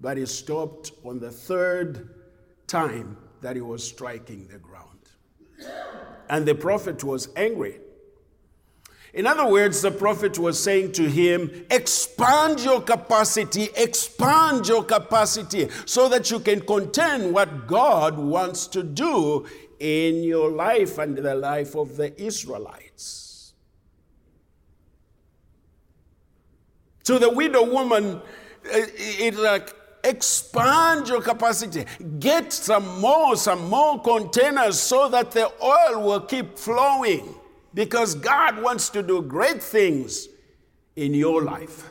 But 0.01 0.17
he 0.17 0.25
stopped 0.25 0.91
on 1.03 1.19
the 1.19 1.31
third 1.31 2.09
time 2.67 3.17
that 3.41 3.55
he 3.55 3.61
was 3.61 3.83
striking 3.83 4.47
the 4.47 4.57
ground. 4.57 4.89
And 6.29 6.45
the 6.45 6.55
prophet 6.55 7.03
was 7.03 7.29
angry. 7.35 7.79
In 9.13 9.25
other 9.25 9.47
words, 9.47 9.81
the 9.81 9.91
prophet 9.91 10.37
was 10.37 10.61
saying 10.61 10.91
to 10.93 11.09
him, 11.09 11.65
Expand 11.71 12.59
your 12.59 12.81
capacity, 12.81 13.69
expand 13.77 14.67
your 14.67 14.83
capacity, 14.83 15.69
so 15.85 16.09
that 16.09 16.29
you 16.29 16.39
can 16.39 16.59
contend 16.59 17.33
what 17.33 17.65
God 17.65 18.17
wants 18.17 18.67
to 18.67 18.83
do 18.83 19.47
in 19.79 20.23
your 20.23 20.51
life 20.51 20.97
and 20.97 21.17
the 21.17 21.33
life 21.33 21.75
of 21.75 21.95
the 21.95 22.21
Israelites. 22.21 22.84
To 27.05 27.19
the 27.19 27.29
widow 27.29 27.63
woman, 27.63 28.21
eh, 28.69 28.79
eh, 28.79 28.87
it's 28.97 29.37
like 29.37 29.73
expand 30.03 31.07
your 31.07 31.21
capacity. 31.21 31.85
Get 32.19 32.53
some 32.53 32.99
more, 32.99 33.35
some 33.35 33.69
more 33.69 34.01
containers 34.01 34.79
so 34.79 35.09
that 35.09 35.31
the 35.31 35.51
oil 35.63 36.03
will 36.03 36.21
keep 36.21 36.57
flowing. 36.57 37.35
Because 37.73 38.15
God 38.15 38.61
wants 38.61 38.89
to 38.89 39.03
do 39.03 39.21
great 39.21 39.61
things 39.61 40.29
in 40.95 41.13
your 41.13 41.41
life. 41.41 41.89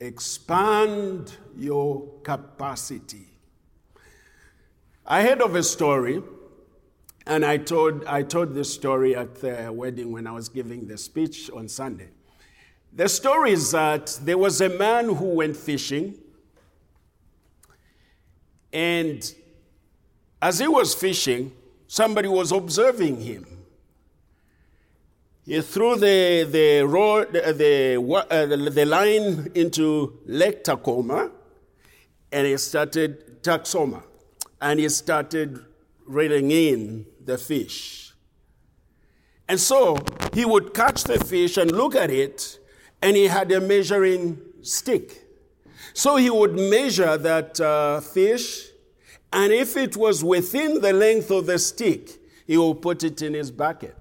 Expand 0.00 1.36
your 1.56 2.20
capacity. 2.22 3.26
I 5.06 5.22
heard 5.22 5.42
of 5.42 5.54
a 5.54 5.62
story 5.62 6.22
and 7.26 7.44
I 7.44 7.56
told, 7.56 8.04
I 8.04 8.22
told 8.22 8.54
this 8.54 8.72
story 8.72 9.16
at 9.16 9.36
the 9.36 9.70
wedding 9.72 10.12
when 10.12 10.26
I 10.26 10.32
was 10.32 10.48
giving 10.48 10.86
the 10.86 10.98
speech 10.98 11.50
on 11.50 11.68
Sunday. 11.68 12.08
The 12.92 13.08
story 13.08 13.52
is 13.52 13.72
that 13.72 14.18
there 14.22 14.38
was 14.38 14.60
a 14.60 14.68
man 14.68 15.06
who 15.06 15.26
went 15.26 15.56
fishing 15.56 16.18
And 18.74 19.32
as 20.42 20.58
he 20.58 20.66
was 20.66 20.94
fishing, 20.96 21.52
somebody 21.86 22.26
was 22.26 22.50
observing 22.50 23.20
him. 23.20 23.46
He 25.46 25.60
threw 25.60 25.94
the, 25.94 26.48
the, 26.50 26.82
rod, 26.84 27.32
the, 27.32 28.26
uh, 28.30 28.46
the 28.70 28.84
line 28.84 29.52
into 29.54 30.18
Lake 30.26 30.64
Texoma 30.64 31.30
and 32.32 32.46
he 32.46 32.56
started 32.56 33.42
Texoma 33.44 34.02
and 34.60 34.80
he 34.80 34.88
started 34.88 35.64
reeling 36.06 36.50
in 36.50 37.06
the 37.24 37.38
fish. 37.38 38.12
And 39.48 39.60
so 39.60 39.98
he 40.32 40.44
would 40.44 40.72
catch 40.74 41.04
the 41.04 41.22
fish 41.22 41.56
and 41.56 41.70
look 41.70 41.94
at 41.94 42.10
it, 42.10 42.58
and 43.02 43.16
he 43.16 43.26
had 43.26 43.52
a 43.52 43.60
measuring 43.60 44.40
stick. 44.62 45.22
So 45.92 46.16
he 46.16 46.30
would 46.30 46.54
measure 46.54 47.16
that 47.18 47.60
uh, 47.60 48.00
fish, 48.00 48.68
and 49.32 49.52
if 49.52 49.76
it 49.76 49.96
was 49.96 50.24
within 50.24 50.80
the 50.80 50.92
length 50.92 51.30
of 51.30 51.46
the 51.46 51.58
stick, 51.58 52.10
he 52.46 52.56
will 52.56 52.74
put 52.74 53.04
it 53.04 53.22
in 53.22 53.34
his 53.34 53.50
bucket. 53.50 53.96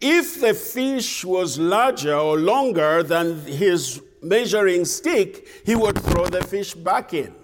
If 0.00 0.40
the 0.40 0.54
fish 0.54 1.24
was 1.24 1.58
larger 1.58 2.14
or 2.14 2.38
longer 2.38 3.02
than 3.02 3.40
his 3.46 4.02
measuring 4.22 4.84
stick, 4.84 5.48
he 5.64 5.74
would 5.74 5.98
throw 5.98 6.26
the 6.26 6.44
fish 6.44 6.74
back 6.74 7.14
in. 7.14 7.34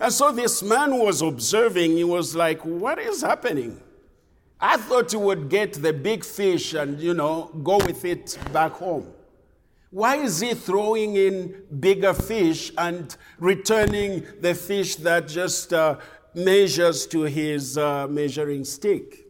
And 0.00 0.12
so 0.12 0.32
this 0.32 0.62
man 0.62 0.98
was 0.98 1.22
observing, 1.22 1.96
he 1.96 2.04
was 2.04 2.34
like, 2.34 2.60
What 2.64 2.98
is 2.98 3.22
happening? 3.22 3.80
I 4.60 4.76
thought 4.76 5.10
he 5.10 5.16
would 5.16 5.48
get 5.48 5.74
the 5.74 5.92
big 5.92 6.24
fish 6.24 6.74
and, 6.74 6.98
you 7.00 7.12
know, 7.12 7.50
go 7.62 7.76
with 7.78 8.04
it 8.04 8.38
back 8.52 8.72
home. 8.72 9.12
Why 9.90 10.16
is 10.16 10.40
he 10.40 10.54
throwing 10.54 11.16
in 11.16 11.62
bigger 11.80 12.14
fish 12.14 12.72
and 12.78 13.14
returning 13.38 14.26
the 14.40 14.54
fish 14.54 14.96
that 14.96 15.28
just 15.28 15.72
uh, 15.72 15.98
measures 16.34 17.06
to 17.08 17.22
his 17.22 17.78
uh, 17.78 18.08
measuring 18.08 18.64
stick? 18.64 19.24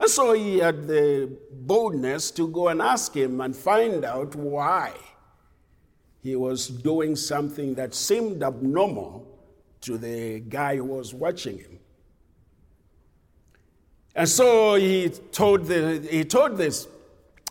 And 0.00 0.08
so 0.08 0.34
he 0.34 0.58
had 0.58 0.86
the 0.86 1.36
boldness 1.50 2.30
to 2.32 2.46
go 2.48 2.68
and 2.68 2.80
ask 2.80 3.16
him 3.16 3.40
and 3.40 3.56
find 3.56 4.04
out 4.04 4.34
why 4.36 4.92
he 6.22 6.36
was 6.36 6.68
doing 6.68 7.16
something 7.16 7.74
that 7.74 7.94
seemed 7.94 8.42
abnormal 8.42 9.27
to 9.82 9.98
the 9.98 10.40
guy 10.40 10.76
who 10.76 10.84
was 10.84 11.14
watching 11.14 11.58
him. 11.58 11.78
And 14.14 14.28
so 14.28 14.74
he 14.74 15.10
told, 15.10 15.66
the, 15.66 16.06
he 16.10 16.24
told 16.24 16.56
this 16.56 16.88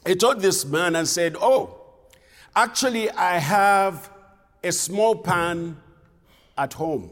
he 0.05 0.15
told 0.15 0.39
this 0.41 0.65
man 0.65 0.95
and 0.95 1.07
said, 1.07 1.35
"Oh, 1.39 1.81
actually 2.55 3.11
I 3.11 3.39
have 3.39 4.09
a 4.63 4.71
small 4.71 5.15
pan 5.15 5.77
at 6.57 6.73
home. 6.73 7.11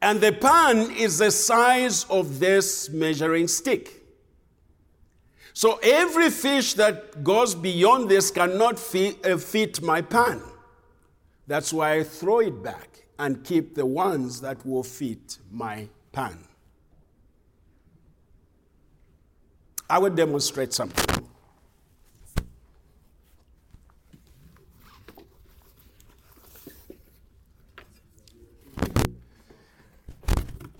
And 0.00 0.20
the 0.20 0.32
pan 0.32 0.92
is 0.92 1.18
the 1.18 1.30
size 1.30 2.04
of 2.04 2.38
this 2.38 2.88
measuring 2.88 3.48
stick. 3.48 3.94
So 5.52 5.80
every 5.82 6.30
fish 6.30 6.74
that 6.74 7.24
goes 7.24 7.54
beyond 7.54 8.08
this 8.08 8.30
cannot 8.30 8.78
fit, 8.78 9.26
uh, 9.26 9.36
fit 9.38 9.82
my 9.82 10.00
pan. 10.02 10.40
That's 11.48 11.72
why 11.72 11.94
I 11.94 12.04
throw 12.04 12.40
it 12.40 12.62
back 12.62 12.87
and 13.18 13.44
keep 13.44 13.74
the 13.74 13.84
ones 13.84 14.40
that 14.40 14.64
will 14.64 14.82
fit 14.82 15.38
my 15.50 15.88
pan. 16.12 16.38
I 19.90 19.98
will 19.98 20.10
demonstrate 20.10 20.72
something. 20.72 21.26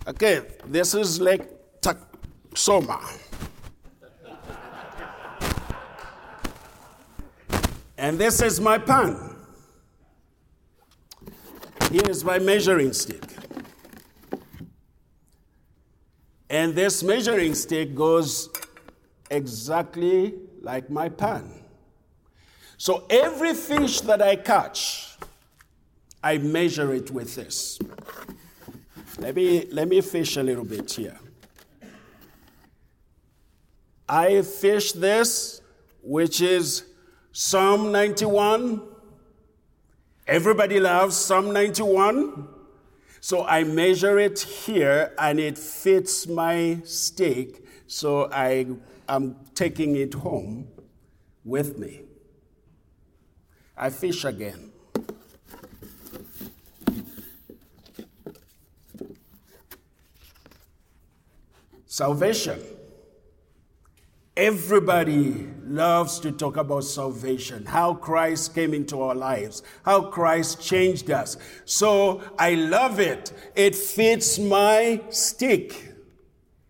Okay, 0.07 0.41
this 0.67 0.95
is 0.95 1.21
like 1.21 1.81
Texoma. 1.83 2.99
And 7.99 8.19
this 8.19 8.41
is 8.41 8.61
my 8.61 8.79
pan. 8.79 9.28
Here 11.91 12.11
is 12.11 12.23
my 12.23 12.39
measuring 12.39 12.93
stick. 12.93 13.23
And 16.51 16.75
this 16.75 17.03
measuring 17.03 17.55
stick 17.55 17.95
goes 17.95 18.51
exactly 19.31 20.35
like 20.61 20.91
my 20.91 21.09
pan. 21.09 21.63
So 22.77 23.07
every 23.09 23.55
fish 23.55 24.03
that 24.03 24.21
I 24.21 24.37
catch, 24.37 25.17
I 26.23 26.39
measure 26.39 26.93
it 26.93 27.11
with 27.11 27.35
this. 27.35 27.79
Let 29.19 29.35
me, 29.35 29.67
let 29.73 29.89
me 29.89 30.01
fish 30.01 30.37
a 30.37 30.43
little 30.43 30.65
bit 30.65 30.93
here. 30.93 31.19
I 34.09 34.43
fish 34.43 34.93
this, 34.93 35.61
which 36.03 36.41
is 36.41 36.85
Psalm 37.33 37.93
91. 37.93 38.88
Everybody 40.29 40.79
loves 40.79 41.17
Psalm 41.17 41.55
91. 41.55 42.49
So 43.19 43.47
I 43.47 43.65
measure 43.65 44.19
it 44.19 44.39
here 44.41 45.15
and 45.19 45.41
it 45.41 45.57
fits 45.57 46.27
my 46.27 46.83
stake. 46.85 47.65
So 47.87 48.31
I 48.31 48.67
am 49.09 49.37
taking 49.55 49.97
it 49.97 50.13
home 50.13 50.69
with 51.47 51.79
me. 51.79 52.03
I 53.75 53.89
fish 53.89 54.27
again. 54.27 54.71
Salvation. 61.87 62.61
Everybody 64.39 65.49
loves 65.65 66.21
to 66.21 66.31
talk 66.31 66.57
about 66.57 66.85
salvation, 66.85 67.67
how 67.67 67.95
Christ 67.95 68.55
came 68.55 68.73
into 68.73 69.03
our 69.03 69.17
lives, 69.17 69.65
how 69.85 70.03
Christ 70.03 70.63
changed 70.63 71.11
us. 71.11 71.37
So 71.65 72.23
I 72.39 72.55
love 72.55 73.01
it. 73.01 73.33
It 73.57 73.75
fits 73.75 74.39
my 74.39 75.01
stick. 75.11 75.93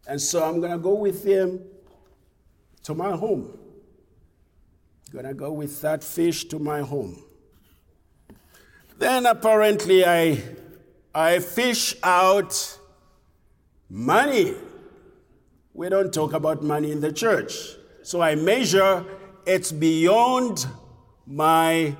And 0.07 0.18
so 0.18 0.42
I'm 0.42 0.61
going 0.61 0.72
to 0.72 0.78
go 0.78 0.94
with 0.94 1.22
him 1.22 1.61
to 2.85 2.94
my 2.94 3.14
home. 3.14 3.59
Going 5.12 5.26
to 5.26 5.35
go 5.35 5.52
with 5.52 5.83
that 5.83 6.02
fish 6.02 6.46
to 6.46 6.59
my 6.59 6.81
home. 6.81 7.22
Then 8.96 9.26
apparently 9.26 10.07
I 10.07 10.42
I 11.14 11.40
fish 11.40 11.94
out 12.02 12.78
money 13.90 14.54
we 15.79 15.88
don't 15.88 16.12
talk 16.12 16.33
about 16.33 16.61
money 16.61 16.91
in 16.91 17.01
the 17.01 17.12
church. 17.12 17.77
So 18.03 18.21
I 18.21 18.35
measure, 18.35 19.05
it's 19.47 19.71
beyond 19.71 20.67
my 21.25 21.97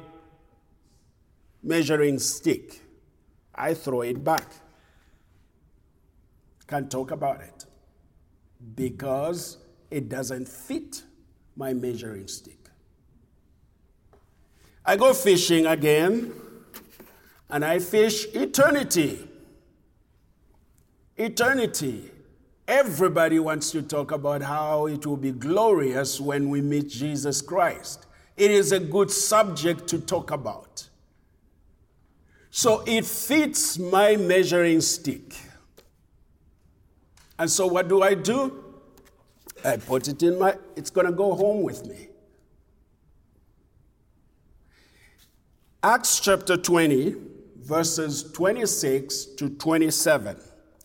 measuring 1.63 2.19
stick. 2.19 2.83
I 3.55 3.75
throw 3.75 4.01
it 4.01 4.25
back. 4.25 4.51
Can't 6.67 6.91
talk 6.91 7.13
about 7.13 7.41
it 7.41 7.67
because 8.75 9.59
it 9.93 10.09
doesn't 10.09 10.49
fit 10.49 11.05
my 11.55 11.73
measuring 11.73 12.27
stick. 12.27 12.69
I 14.85 14.97
go 14.97 15.15
fishing 15.15 15.67
again 15.67 16.33
and 17.49 17.65
I 17.65 17.79
fish 17.79 18.27
eternity. 18.35 19.29
Eternity. 21.17 22.11
Everybody 22.69 23.39
wants 23.39 23.71
to 23.71 23.81
talk 23.81 24.13
about 24.13 24.43
how 24.43 24.89
it 24.89 25.07
will 25.07 25.17
be 25.17 25.33
glorious 25.33 26.21
when 26.21 26.51
we 26.51 26.61
meet 26.61 26.91
Jesus 26.91 27.41
Christ. 27.41 28.05
It 28.37 28.51
is 28.51 28.73
a 28.73 28.79
good 28.79 29.11
subject 29.11 29.89
to 29.89 29.99
talk 29.99 30.31
about. 30.31 30.87
So 32.51 32.85
it 32.87 33.07
fits 33.07 33.79
my 33.79 34.17
measuring 34.17 34.83
stick. 34.83 35.35
And 37.39 37.51
so 37.51 37.67
what 37.67 37.89
do 37.89 38.03
I 38.03 38.13
do? 38.13 38.63
I 39.65 39.79
put 39.79 40.07
it 40.07 40.23
in 40.23 40.39
my, 40.39 40.55
it's 40.77 40.91
going 40.91 41.07
to 41.07 41.13
go 41.13 41.35
home 41.35 41.63
with 41.63 41.87
me. 41.87 42.09
Acts 45.83 46.21
chapter 46.21 46.59
20, 46.59 47.15
verses 47.63 48.31
26 48.33 49.25
to 49.37 49.49
27. 49.49 50.37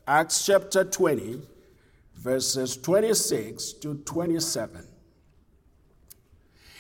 Acts 0.08 0.46
chapter 0.46 0.86
20, 0.86 1.41
verses 2.24 2.78
26 2.78 3.74
to 3.74 3.96
27. 3.96 4.88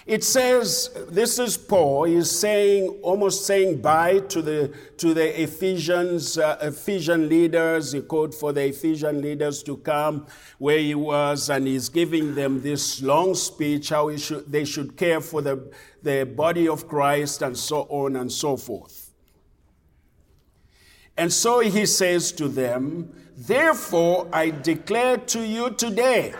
It 0.05 0.23
says, 0.23 0.89
this 1.09 1.39
is 1.39 1.55
Paul, 1.55 2.03
he's 2.03 2.29
saying, 2.29 2.89
almost 3.03 3.45
saying 3.45 3.81
bye 3.81 4.19
to 4.19 4.41
the, 4.41 4.73
to 4.97 5.13
the 5.13 5.41
Ephesians, 5.41 6.37
uh, 6.37 6.57
Ephesian 6.61 7.29
leaders. 7.29 7.93
He 7.93 8.01
called 8.01 8.35
for 8.35 8.51
the 8.51 8.65
Ephesian 8.65 9.21
leaders 9.21 9.63
to 9.63 9.77
come 9.77 10.27
where 10.57 10.77
he 10.79 10.93
was, 10.93 11.49
and 11.49 11.65
he's 11.65 11.87
giving 11.87 12.35
them 12.35 12.61
this 12.61 13.01
long 13.01 13.33
speech, 13.33 13.89
how 13.89 14.13
should, 14.17 14.51
they 14.51 14.65
should 14.65 14.97
care 14.97 15.21
for 15.21 15.41
the, 15.41 15.71
the 16.01 16.25
body 16.25 16.67
of 16.67 16.85
Christ, 16.89 17.41
and 17.41 17.57
so 17.57 17.83
on 17.83 18.17
and 18.17 18.29
so 18.29 18.57
forth. 18.57 19.12
And 21.17 21.31
so 21.31 21.59
he 21.59 21.85
says 21.85 22.31
to 22.33 22.47
them, 22.47 23.13
Therefore 23.35 24.27
I 24.31 24.49
declare 24.51 25.17
to 25.17 25.45
you 25.45 25.71
today 25.71 26.33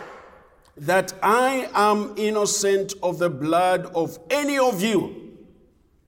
that 0.76 1.12
I 1.22 1.68
am 1.74 2.14
innocent 2.16 2.94
of 3.02 3.18
the 3.18 3.30
blood 3.30 3.86
of 3.94 4.18
any 4.30 4.58
of 4.58 4.82
you. 4.82 5.38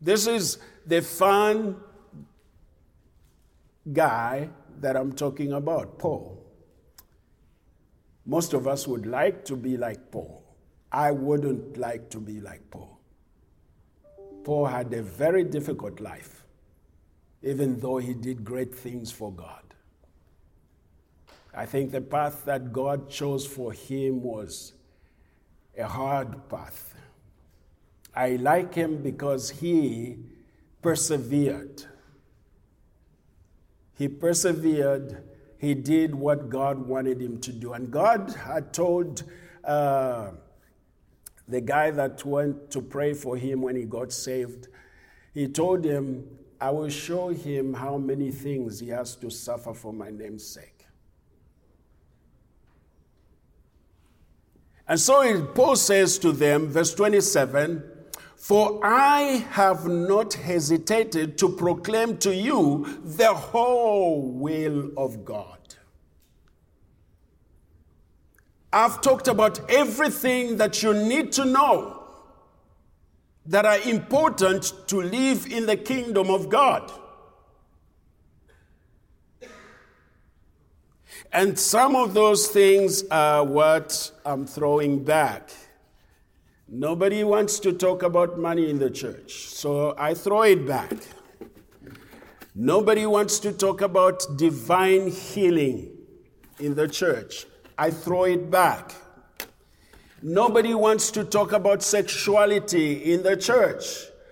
This 0.01 0.27
is 0.27 0.59
the 0.87 1.03
fun 1.03 1.77
guy 3.93 4.49
that 4.81 4.97
I'm 4.97 5.13
talking 5.13 5.53
about, 5.53 5.99
Paul. 5.99 6.43
Most 8.25 8.55
of 8.55 8.67
us 8.67 8.89
would 8.89 9.07
like 9.07 9.45
to 9.45 9.57
be 9.57 9.77
like 9.77 10.11
Paul. 10.11 10.43
I 10.91 11.13
wouldn't 11.13 11.77
like 11.77 12.11
to 12.11 12.19
be 12.19 12.41
like 12.41 12.69
Paul. 12.71 12.99
Paul 14.45 14.67
had 14.67 14.93
a 14.93 15.03
very 15.03 15.45
difficult 15.45 16.01
life, 16.01 16.46
even 17.47 17.79
though 17.79 17.99
he 17.99 18.13
did 18.13 18.45
great 18.45 18.75
things 18.75 19.13
for 19.13 19.33
God. 19.33 19.63
I 21.55 21.65
think 21.65 21.93
the 21.93 22.01
path 22.01 22.45
that 22.45 22.73
God 22.73 23.09
chose 23.09 23.47
for 23.47 23.73
him 23.73 24.23
was 24.23 24.73
a 25.79 25.87
hard 25.87 26.49
path. 26.49 26.95
I 28.15 28.37
like 28.37 28.75
him 28.75 29.03
because 29.03 29.51
he 29.51 30.17
persevered. 30.83 31.85
He 33.97 34.09
persevered. 34.09 35.23
He 35.59 35.75
did 35.75 36.15
what 36.15 36.51
God 36.51 36.87
wanted 36.87 37.23
him 37.23 37.39
to 37.41 37.53
do. 37.53 37.75
And 37.75 37.91
God 37.91 38.35
had 38.45 38.73
told 38.75 39.23
uh, 39.65 40.31
the 41.47 41.61
guy 41.61 41.93
that 41.93 42.25
went 42.25 42.71
to 42.73 42.83
pray 42.83 43.15
for 43.15 43.37
him 43.37 43.63
when 43.63 43.77
he 43.77 43.85
got 43.85 44.13
saved, 44.13 44.69
he 45.33 45.47
told 45.47 45.85
him, 45.85 46.27
I 46.61 46.71
will 46.71 46.88
show 46.88 47.29
him 47.29 47.75
how 47.75 47.99
many 47.99 48.31
things 48.31 48.81
he 48.81 48.88
has 48.88 49.14
to 49.16 49.31
suffer 49.31 49.75
for 49.75 49.92
my 49.92 50.11
name's 50.11 50.47
sake. 50.47 50.87
And 54.88 55.01
so 55.01 55.45
Paul 55.47 55.77
says 55.77 56.19
to 56.19 56.33
them, 56.33 56.69
verse 56.69 56.95
27, 56.95 57.83
For 58.37 58.81
I 58.85 59.45
have 59.51 59.87
not 59.87 60.35
hesitated 60.35 61.37
to 61.38 61.49
proclaim 61.49 62.19
to 62.19 62.35
you 62.35 63.01
the 63.05 63.35
whole 63.35 64.23
will 64.23 64.92
of 64.97 65.25
God. 65.25 65.59
I've 68.73 69.01
talked 69.01 69.27
about 69.27 69.71
everything 69.71 70.59
that 70.59 70.83
you 70.83 70.95
need 70.95 71.33
to 71.33 71.45
know 71.45 71.96
that 73.49 73.65
are 73.65 73.79
important 73.81 74.73
to 74.89 75.01
live 75.01 75.47
in 75.47 75.67
the 75.67 75.77
kingdom 75.77 76.31
of 76.31 76.49
God. 76.49 76.91
And 81.33 81.59
some 81.59 81.97
of 81.97 82.15
those 82.15 82.49
things 82.49 83.05
are 83.11 83.45
what 83.45 84.11
I'm 84.25 84.41
um, 84.41 84.47
throwing 84.47 85.05
back. 85.05 85.51
Nobody 86.69 87.25
wants 87.25 87.61
to 87.61 87.73
talk 87.73 88.03
about 88.03 88.39
money 88.39 88.71
in 88.71 88.79
the 88.79 88.91
church, 88.91 89.47
so 89.47 89.95
I 89.97 90.15
throw 90.15 90.43
it 90.43 90.67
back. 90.67 90.93
Nobody 92.55 93.07
wants 93.07 93.39
to 93.41 93.53
talk 93.53 93.83
about 93.83 94.25
divine 94.37 95.11
healing 95.11 95.91
in 96.59 96.75
the 96.75 96.89
church. 96.89 97.47
I 97.79 97.91
throw 97.91 98.25
it 98.25 98.51
back. 98.51 98.95
Nobody 100.23 100.75
wants 100.75 101.11
to 101.13 101.25
talk 101.25 101.53
about 101.53 101.83
sexuality 101.83 103.13
in 103.13 103.23
the 103.23 103.37
church, 103.37 103.85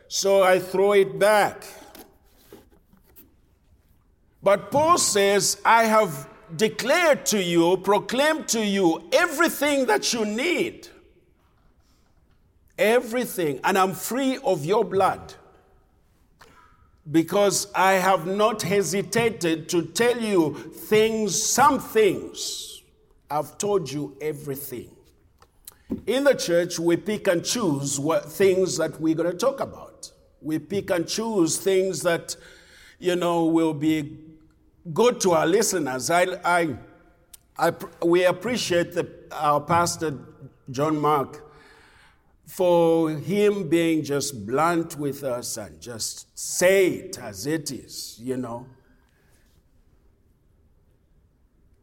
so 0.09 0.42
I 0.42 0.59
throw 0.59 0.92
it 0.92 1.18
back. 1.18 1.64
But 4.42 4.70
Paul 4.70 4.99
says, 4.99 5.61
I 5.64 5.85
have 5.85 6.29
declared 6.55 7.27
to 7.27 7.42
you, 7.42 7.79
proclaimed 7.79 8.49
to 8.49 8.64
you 8.64 9.09
everything 9.12 9.87
that 9.87 10.12
you 10.12 10.25
need. 10.25 10.88
Everything. 12.79 13.61
And 13.64 13.79
I'm 13.79 13.92
free 13.92 14.38
of 14.38 14.64
your 14.64 14.85
blood. 14.85 15.35
Because 17.11 17.70
I 17.75 17.92
have 17.92 18.27
not 18.27 18.62
hesitated 18.62 19.68
to 19.70 19.83
tell 19.83 20.18
you 20.20 20.55
things, 20.55 21.42
some 21.42 21.79
things. 21.79 22.83
I've 23.31 23.59
told 23.59 23.90
you 23.90 24.16
everything. 24.20 24.93
In 26.07 26.24
the 26.24 26.35
church, 26.35 26.78
we 26.78 26.96
pick 26.96 27.28
and 27.28 27.44
choose 27.44 27.98
what 27.98 28.30
things 28.30 28.76
that 28.78 29.00
we're 29.00 29.14
going 29.14 29.30
to 29.30 29.37
talk 29.37 29.61
about. 29.61 30.11
We 30.40 30.59
pick 30.59 30.90
and 30.90 31.07
choose 31.07 31.57
things 31.57 32.02
that, 32.02 32.37
you 32.98 33.16
know, 33.16 33.46
will 33.46 33.74
be 33.74 34.18
good 34.92 35.20
to 35.20 35.33
our 35.33 35.46
listeners. 35.46 36.11
I, 36.11 36.26
I, 36.44 36.76
I, 37.59 37.72
we 38.04 38.24
appreciate 38.24 38.92
the, 38.92 39.11
our 39.33 39.61
pastor, 39.61 40.18
John 40.70 40.98
Mark, 40.98 41.42
for 42.46 43.11
him 43.11 43.68
being 43.68 44.04
just 44.04 44.46
blunt 44.46 44.98
with 44.98 45.24
us 45.24 45.57
and 45.57 45.80
just 45.80 46.38
say 46.38 46.88
it 46.88 47.18
as 47.18 47.46
it 47.46 47.70
is, 47.70 48.18
you 48.20 48.37
know. 48.37 48.66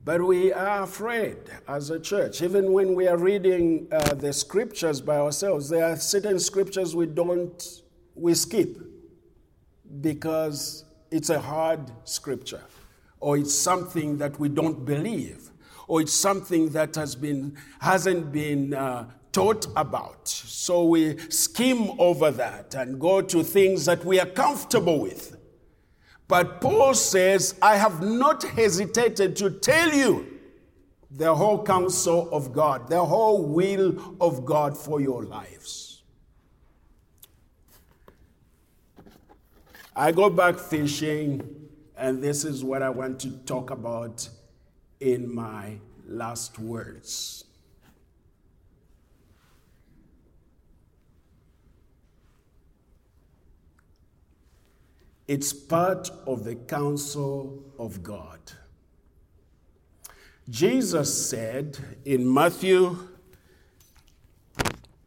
But 0.04 0.26
we 0.26 0.52
are 0.52 0.84
afraid 0.84 1.38
as 1.68 1.92
a 1.92 2.00
church, 2.00 2.42
even 2.42 2.74
when 2.74 2.96
we 2.96 3.08
are 3.08 3.18
reading 3.18 3.88
uh, 3.92 4.16
the 4.16 4.34
scriptures 4.34 5.00
by 5.00 5.18
ourselves, 5.18 5.70
there 5.70 5.86
are 5.86 5.96
certain 5.96 6.40
scriptures 6.40 6.96
we 6.96 7.06
don't, 7.06 7.82
we 8.16 8.34
skip 8.34 8.78
because 10.02 10.86
it's 11.12 11.30
a 11.30 11.40
hard 11.40 11.92
scripture 12.06 12.64
or 13.20 13.38
it's 13.38 13.54
something 13.54 14.18
that 14.18 14.40
we 14.40 14.50
don't 14.50 14.84
believe, 14.84 15.52
or 15.88 16.02
it's 16.02 16.14
something 16.14 16.70
that 16.70 16.96
has 16.96 17.16
been, 17.16 17.56
hasn't 17.80 18.32
been 18.32 18.74
uh, 18.74 19.08
taught 19.32 19.68
about. 19.76 20.28
So 20.28 20.86
we 20.86 21.18
skim 21.30 21.92
over 22.00 22.32
that 22.32 22.74
and 22.74 23.00
go 23.00 23.22
to 23.22 23.44
things 23.44 23.86
that 23.86 24.04
we 24.04 24.20
are 24.20 24.26
comfortable 24.26 25.00
with. 25.00 25.38
But 26.32 26.62
Paul 26.62 26.94
says, 26.94 27.56
I 27.62 27.76
have 27.76 28.02
not 28.02 28.41
hesitated 28.44 29.36
to 29.36 29.50
tell 29.52 29.94
you 29.94 30.39
the 31.12 31.36
whole 31.36 31.62
counsel 31.62 32.30
of 32.32 32.54
God, 32.54 32.88
the 32.88 33.04
whole 33.04 33.46
will 33.46 34.15
of 34.22 34.46
God 34.46 34.78
for 34.78 35.02
your 35.02 35.26
lives. 35.26 36.04
I 39.94 40.13
go 40.13 40.30
back 40.30 40.58
fishing 40.58 41.67
and 41.98 42.24
this 42.24 42.46
is 42.46 42.63
what 42.63 42.82
I 42.82 42.89
want 42.89 43.20
to 43.20 43.32
talk 43.39 43.70
about 43.70 44.30
in 45.02 45.36
my 45.36 45.80
last 46.08 46.58
words. 46.60 47.44
It's 55.32 55.54
part 55.54 56.10
of 56.28 56.44
the 56.44 56.56
counsel 56.56 57.63
of 57.80 58.04
God. 58.04 58.39
Jesus 60.50 61.30
said 61.30 61.78
in 62.04 62.34
Matthew 62.34 62.98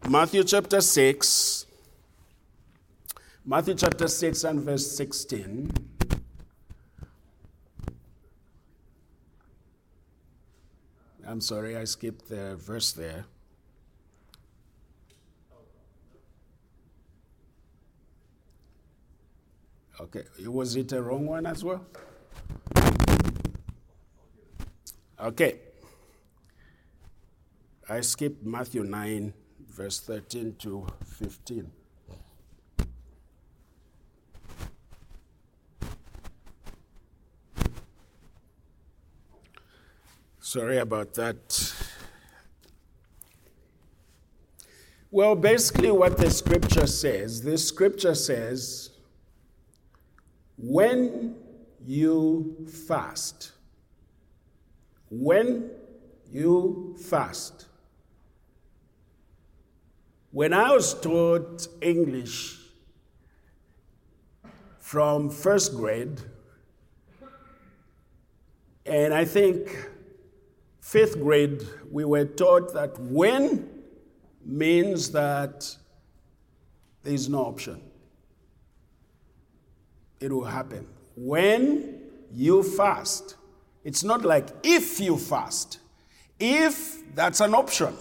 Matthew 0.09 0.43
chapter 0.45 0.81
6 0.81 1.67
Matthew 3.45 3.75
chapter 3.75 4.09
6 4.09 4.45
and 4.45 4.61
verse 4.63 4.91
16 4.93 5.71
I'm 11.27 11.43
sorry, 11.43 11.77
I 11.77 11.85
skipped 11.85 12.31
the 12.31 12.57
verse 12.57 12.93
there. 12.93 13.27
Okay, 20.01 20.25
was 20.47 20.75
it 20.75 20.93
a 20.93 21.01
wrong 21.01 21.27
one 21.27 21.47
as 21.47 21.63
well? 21.63 21.85
Okay. 25.21 25.61
I 27.89 28.01
skipped 28.01 28.45
Matthew 28.45 28.83
9, 28.83 29.33
verse 29.69 30.01
13 30.01 30.57
to 30.61 30.87
15. 31.05 31.71
Sorry 40.41 40.79
about 40.79 41.15
that. 41.15 41.75
Well, 45.11 45.37
basically, 45.37 45.91
what 45.91 46.17
the 46.17 46.31
scripture 46.31 46.87
says 46.87 47.43
the 47.43 47.57
scripture 47.57 48.15
says, 48.15 48.91
when 50.57 51.37
you 51.85 52.67
fast, 52.87 53.53
when 55.11 55.71
you 56.31 56.97
fast. 56.99 57.67
When 60.31 60.53
I 60.53 60.73
was 60.73 61.01
taught 61.01 61.69
English 61.81 62.59
from 64.81 65.31
first 65.31 65.77
grade, 65.77 66.21
And 68.87 69.15
I 69.15 69.25
think 69.25 69.89
fifth 70.81 71.19
grade, 71.19 71.63
we 71.91 72.05
were 72.05 72.27
taught 72.27 72.75
that 72.75 72.99
when 72.99 73.69
means 74.45 75.11
that 75.13 75.75
there 77.03 77.15
is 77.15 77.29
no 77.29 77.47
option. 77.47 77.81
It 80.25 80.33
will 80.33 80.47
happen. 80.47 80.87
When 81.17 82.01
you 82.33 82.63
fast, 82.63 83.37
it's 83.85 84.03
not 84.03 84.23
like 84.23 84.49
if 84.63 84.99
you 84.99 85.19
fast. 85.19 85.81
If, 86.41 87.15
that's 87.15 87.41
an 87.41 87.55
option. 87.55 87.95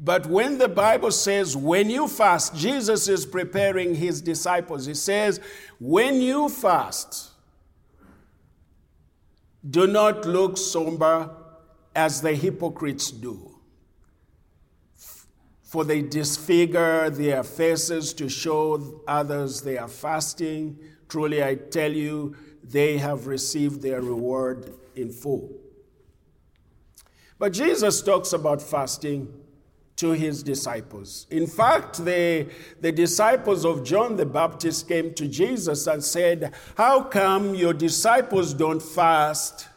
But 0.00 0.24
when 0.24 0.56
the 0.56 0.68
Bible 0.68 1.10
says 1.10 1.54
when 1.54 1.90
you 1.90 2.08
fast, 2.08 2.56
Jesus 2.56 3.06
is 3.06 3.26
preparing 3.26 3.94
his 3.94 4.22
disciples. 4.22 4.86
He 4.86 4.94
says, 4.94 5.38
when 5.78 6.22
you 6.22 6.48
fast, 6.48 7.32
do 9.68 9.86
not 9.86 10.24
look 10.24 10.56
somber 10.56 11.36
as 11.94 12.22
the 12.22 12.34
hypocrites 12.34 13.10
do. 13.10 13.58
For 15.64 15.84
they 15.84 16.00
disfigure 16.00 17.10
their 17.10 17.42
faces 17.42 18.14
to 18.14 18.30
show 18.30 19.02
others 19.06 19.60
they 19.60 19.76
are 19.76 19.88
fasting. 19.88 20.78
Truly, 21.08 21.42
I 21.42 21.54
tell 21.54 21.92
you, 21.92 22.36
they 22.62 22.98
have 22.98 23.26
received 23.26 23.82
their 23.82 24.00
reward 24.00 24.74
in 24.94 25.10
full. 25.12 25.50
But 27.38 27.52
Jesus 27.52 28.02
talks 28.02 28.32
about 28.32 28.62
fasting 28.62 29.32
to 29.96 30.10
his 30.10 30.42
disciples. 30.42 31.26
In 31.30 31.46
fact, 31.46 32.04
the, 32.04 32.48
the 32.80 32.92
disciples 32.92 33.64
of 33.64 33.82
John 33.82 34.16
the 34.16 34.26
Baptist 34.26 34.88
came 34.88 35.14
to 35.14 35.26
Jesus 35.26 35.86
and 35.86 36.04
said, 36.04 36.54
How 36.76 37.02
come 37.02 37.54
your 37.54 37.72
disciples 37.72 38.52
don't 38.52 38.82
fast? 38.82 39.68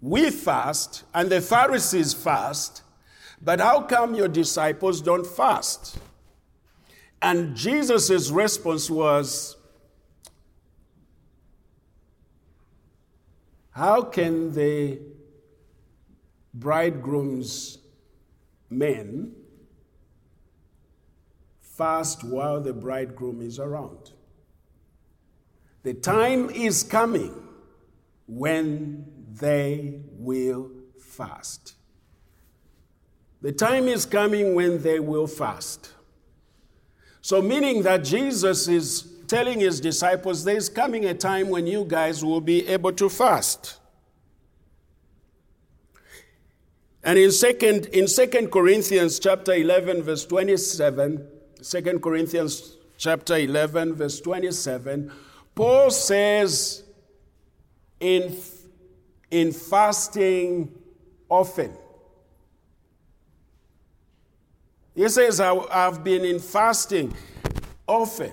We 0.00 0.30
fast, 0.30 1.04
and 1.12 1.28
the 1.28 1.40
Pharisees 1.40 2.14
fast, 2.14 2.82
but 3.42 3.58
how 3.58 3.82
come 3.82 4.14
your 4.14 4.28
disciples 4.28 5.00
don't 5.00 5.26
fast? 5.26 5.98
And 7.20 7.56
Jesus' 7.56 8.30
response 8.30 8.88
was, 8.88 9.56
How 13.78 14.02
can 14.02 14.52
the 14.54 14.98
bridegroom's 16.52 17.78
men 18.68 19.36
fast 21.60 22.24
while 22.24 22.60
the 22.60 22.72
bridegroom 22.72 23.40
is 23.40 23.60
around? 23.60 24.10
The 25.84 25.94
time 25.94 26.50
is 26.50 26.82
coming 26.82 27.32
when 28.26 29.06
they 29.30 30.00
will 30.10 30.72
fast. 30.98 31.74
The 33.42 33.52
time 33.52 33.86
is 33.86 34.04
coming 34.06 34.56
when 34.56 34.82
they 34.82 34.98
will 34.98 35.28
fast. 35.28 35.92
So, 37.20 37.40
meaning 37.40 37.84
that 37.84 38.02
Jesus 38.02 38.66
is 38.66 39.17
telling 39.28 39.60
his 39.60 39.80
disciples, 39.80 40.44
there's 40.44 40.68
coming 40.68 41.04
a 41.04 41.14
time 41.14 41.48
when 41.48 41.66
you 41.66 41.84
guys 41.84 42.24
will 42.24 42.40
be 42.40 42.66
able 42.66 42.92
to 42.92 43.08
fast. 43.08 43.78
And 47.04 47.18
in 47.18 47.30
second, 47.30 47.86
in 47.86 48.08
second 48.08 48.50
Corinthians 48.50 49.18
chapter 49.18 49.54
11, 49.54 50.02
verse 50.02 50.26
27, 50.26 51.26
2 51.62 51.98
Corinthians 52.00 52.76
chapter 52.96 53.36
11, 53.36 53.94
verse 53.94 54.20
27, 54.20 55.12
Paul 55.54 55.90
says, 55.90 56.82
in, 58.00 58.36
in 59.30 59.52
fasting 59.52 60.72
often. 61.28 61.72
He 64.94 65.08
says, 65.08 65.40
I've 65.40 66.02
been 66.02 66.24
in 66.24 66.40
fasting 66.40 67.14
often. 67.86 68.32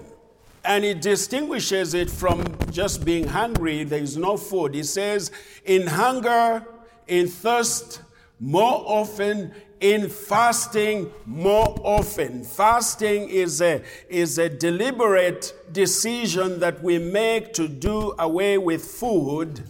And 0.66 0.84
he 0.84 0.94
distinguishes 0.94 1.94
it 1.94 2.10
from 2.10 2.58
just 2.72 3.06
being 3.06 3.28
hungry, 3.28 3.84
there 3.84 4.02
is 4.02 4.18
no 4.18 4.36
food. 4.38 4.74
He 4.74 4.84
says, 4.84 5.32
in 5.64 5.88
hunger, 5.88 6.66
in 7.08 7.28
thirst, 7.28 8.02
more 8.40 8.84
often, 8.86 9.54
in 9.80 10.10
fasting, 10.10 11.12
more 11.26 11.80
often. 11.84 12.44
Fasting 12.44 13.30
is 13.30 13.62
a, 13.62 13.84
is 14.10 14.38
a 14.40 14.50
deliberate 14.50 15.54
decision 15.72 16.60
that 16.60 16.82
we 16.82 16.98
make 16.98 17.54
to 17.54 17.68
do 17.68 18.16
away 18.18 18.58
with 18.58 18.84
food 18.84 19.64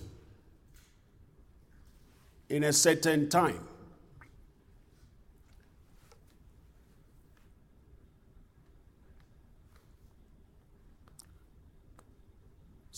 in 2.50 2.64
a 2.64 2.72
certain 2.72 3.28
time. 3.28 3.65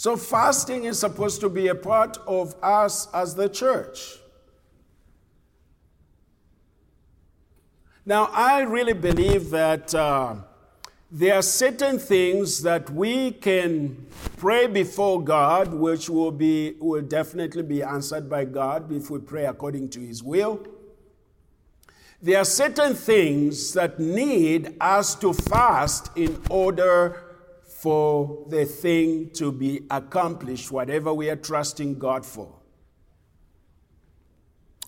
So, 0.08 0.16
fasting 0.16 0.86
is 0.86 0.98
supposed 0.98 1.42
to 1.42 1.50
be 1.50 1.68
a 1.68 1.76
part 1.76 2.18
of 2.26 2.56
us 2.64 3.10
as 3.14 3.36
the 3.36 3.50
church. 3.50 4.16
Now, 8.06 8.30
I 8.32 8.62
really 8.62 8.94
believe 8.94 9.50
that 9.50 9.94
uh, 9.94 10.36
there 11.12 11.36
are 11.36 11.42
certain 11.42 12.00
things 12.00 12.62
that 12.64 12.90
we 12.90 13.32
can 13.32 14.08
pray 14.38 14.68
before 14.68 15.22
God, 15.22 15.74
which 15.74 16.10
will, 16.10 16.32
be, 16.32 16.78
will 16.80 17.02
definitely 17.02 17.64
be 17.64 17.84
answered 17.84 18.30
by 18.30 18.46
God 18.46 18.90
if 18.94 19.10
we 19.10 19.20
pray 19.20 19.46
according 19.46 19.90
to 19.90 20.00
His 20.00 20.24
will. 20.24 20.66
There 22.22 22.38
are 22.38 22.46
certain 22.46 22.94
things 22.94 23.74
that 23.74 24.00
need 24.00 24.74
us 24.80 25.16
to 25.16 25.34
fast 25.34 26.12
in 26.16 26.42
order 26.50 27.27
for 27.82 28.44
the 28.50 28.66
thing 28.66 29.30
to 29.30 29.52
be 29.52 29.84
accomplished, 29.92 30.72
whatever 30.72 31.14
we 31.14 31.30
are 31.30 31.36
trusting 31.36 32.00
God 32.00 32.26
for. 32.26 32.52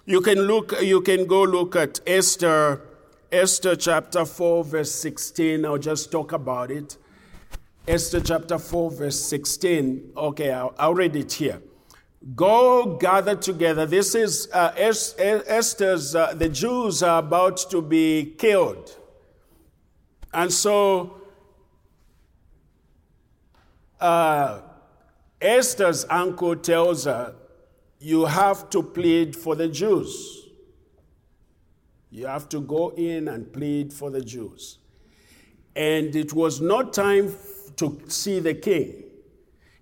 You 0.08 0.22
can 0.22 0.40
look, 0.40 0.74
you 0.82 1.02
can 1.02 1.28
go 1.28 1.44
look 1.44 1.76
at 1.76 2.00
Esther, 2.08 2.82
Esther 3.32 3.76
chapter 3.76 4.26
4, 4.26 4.64
verse 4.64 4.92
16. 4.92 5.66
I'll 5.66 5.78
just 5.78 6.12
talk 6.12 6.32
about 6.32 6.72
it. 6.72 6.98
Esther 7.88 8.22
chapter 8.22 8.58
4, 8.58 8.90
verse 8.90 9.20
16. 9.20 10.14
Okay, 10.18 10.52
I'll, 10.52 10.74
I'll 10.80 10.96
read 10.96 11.16
it 11.16 11.34
here. 11.34 11.62
Go 12.36 12.98
gather 12.98 13.36
together. 13.36 13.86
This 13.86 14.16
is 14.16 14.50
uh, 14.52 14.74
Esther's, 14.76 16.16
uh, 16.16 16.34
the 16.34 16.50
Jews 16.50 17.04
are 17.04 17.20
about 17.20 17.58
to 17.70 17.84
be 17.84 18.34
killed. 18.40 18.96
And 20.34 20.52
so 20.52 21.19
uh, 24.00 24.62
Esther's 25.42 26.06
uncle 26.10 26.56
tells 26.56 27.06
her, 27.06 27.36
You 28.00 28.26
have 28.26 28.70
to 28.72 28.84
plead 28.84 29.36
for 29.36 29.56
the 29.56 29.68
Jews. 29.68 30.48
You 32.10 32.26
have 32.26 32.50
to 32.50 32.62
go 32.62 32.90
in 32.90 33.28
and 33.28 33.52
plead 33.52 33.94
for 33.94 34.10
the 34.10 34.22
Jews. 34.22 34.80
And 35.76 36.16
it 36.16 36.34
was 36.34 36.60
not 36.60 36.94
time 36.94 37.36
to 37.78 38.02
see 38.08 38.40
the 38.40 38.54
king. 38.54 39.04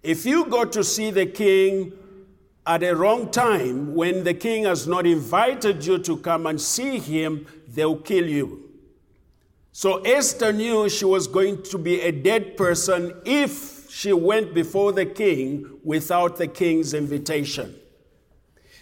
If 0.04 0.26
you 0.26 0.46
go 0.46 0.66
to 0.66 0.84
see 0.84 1.10
the 1.10 1.26
king 1.26 1.94
at 2.66 2.84
a 2.84 2.94
wrong 2.96 3.32
time, 3.32 3.96
when 3.96 4.24
the 4.24 4.34
king 4.34 4.66
has 4.66 4.88
not 4.88 5.08
invited 5.08 5.86
you 5.86 5.98
to 6.00 6.18
come 6.18 6.46
and 6.46 6.60
see 6.60 7.00
him, 7.00 7.48
they'll 7.68 7.98
kill 7.98 8.28
you. 8.28 8.70
So 9.72 10.02
Esther 10.02 10.52
knew 10.52 10.90
she 10.90 11.06
was 11.06 11.28
going 11.28 11.64
to 11.64 11.78
be 11.78 12.02
a 12.02 12.12
dead 12.12 12.58
person 12.58 13.14
if 13.26 13.77
she 13.90 14.14
went 14.14 14.54
before 14.54 14.92
the 14.92 15.06
king 15.06 15.80
without 15.84 16.38
the 16.38 16.48
king's 16.48 16.94
invitation. 16.94 17.76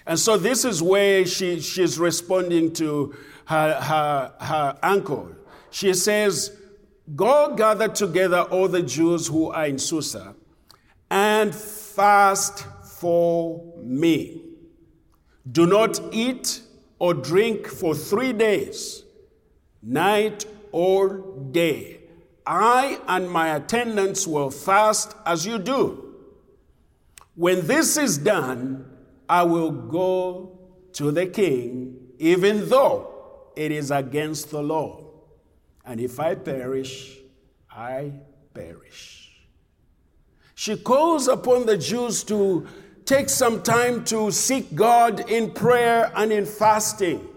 And 0.05 0.19
so 0.19 0.37
this 0.37 0.65
is 0.65 0.81
where 0.83 1.25
she, 1.25 1.59
she's 1.59 1.97
responding 1.97 2.73
to 2.73 3.15
her, 3.45 3.73
her, 3.73 4.33
her 4.39 4.77
uncle. 4.83 5.31
She 5.71 5.93
says, 5.93 6.55
Go 7.15 7.55
gather 7.55 7.87
together 7.87 8.41
all 8.41 8.67
the 8.67 8.81
Jews 8.81 9.27
who 9.27 9.51
are 9.51 9.67
in 9.67 9.77
Susa 9.77 10.35
and 11.09 11.53
fast 11.53 12.65
for 12.83 13.73
me. 13.83 14.41
Do 15.51 15.67
not 15.67 15.99
eat 16.11 16.61
or 16.97 17.13
drink 17.13 17.67
for 17.67 17.93
three 17.93 18.33
days, 18.33 19.03
night 19.83 20.45
or 20.71 21.23
day. 21.51 21.94
I 22.45 22.99
and 23.07 23.29
my 23.29 23.55
attendants 23.55 24.27
will 24.27 24.51
fast 24.51 25.15
as 25.25 25.45
you 25.45 25.57
do. 25.57 26.15
When 27.35 27.65
this 27.67 27.97
is 27.97 28.17
done, 28.17 28.85
I 29.27 29.43
will 29.43 29.71
go 29.71 30.59
to 30.93 31.11
the 31.11 31.25
king, 31.25 31.97
even 32.19 32.69
though 32.69 33.11
it 33.55 33.71
is 33.71 33.91
against 33.91 34.51
the 34.51 34.61
law. 34.61 35.05
And 35.85 35.99
if 35.99 36.19
I 36.19 36.35
perish, 36.35 37.17
I 37.69 38.11
perish. 38.53 39.31
She 40.55 40.77
calls 40.77 41.27
upon 41.27 41.65
the 41.65 41.77
Jews 41.77 42.23
to 42.25 42.65
take 43.03 43.29
some 43.29 43.61
time 43.61 44.03
to 44.05 44.31
seek 44.31 44.73
God 44.73 45.29
in 45.29 45.51
prayer 45.51 46.11
and 46.15 46.31
in 46.31 46.45
fasting 46.45 47.27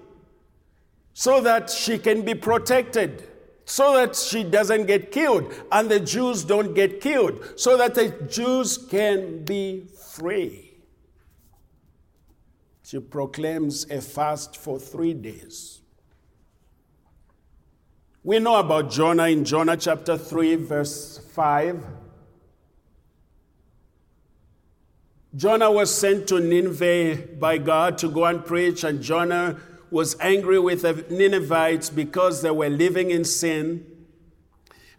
so 1.13 1.41
that 1.41 1.69
she 1.69 1.99
can 1.99 2.23
be 2.23 2.35
protected, 2.35 3.28
so 3.69 3.93
that 3.95 4.17
she 4.17 4.43
doesn't 4.43 4.87
get 4.87 5.13
killed 5.13 5.53
and 5.71 5.91
the 5.91 6.01
Jews 6.01 6.43
don't 6.43 6.73
get 6.73 7.03
killed, 7.03 7.53
so 7.57 7.77
that 7.77 7.95
the 7.95 8.09
Jews 8.31 8.79
can 8.79 9.45
be 9.45 9.85
free. 10.15 10.79
She 12.83 12.99
proclaims 12.99 13.85
a 13.91 14.01
fast 14.01 14.57
for 14.57 14.79
three 14.79 15.13
days. 15.13 15.83
We 18.25 18.39
know 18.39 18.57
about 18.57 18.91
Jonah 18.91 19.29
in 19.29 19.45
Jonah 19.45 19.77
chapter 19.77 20.17
3, 20.17 20.55
verse 20.55 21.19
5. 21.35 21.85
Jonah 25.37 25.71
was 25.71 25.95
sent 25.95 26.27
to 26.29 26.41
Nineveh 26.41 27.37
by 27.39 27.59
God 27.59 27.99
to 27.99 28.09
go 28.09 28.25
and 28.25 28.43
preach, 28.43 28.83
and 28.83 29.03
Jonah 29.03 29.61
was 29.91 30.17
angry 30.21 30.59
with 30.59 30.83
the 30.83 31.05
Ninevites 31.11 31.91
because 31.91 32.43
they 32.43 32.51
were 32.51 32.69
living 32.69 33.11
in 33.11 33.25
sin. 33.25 33.87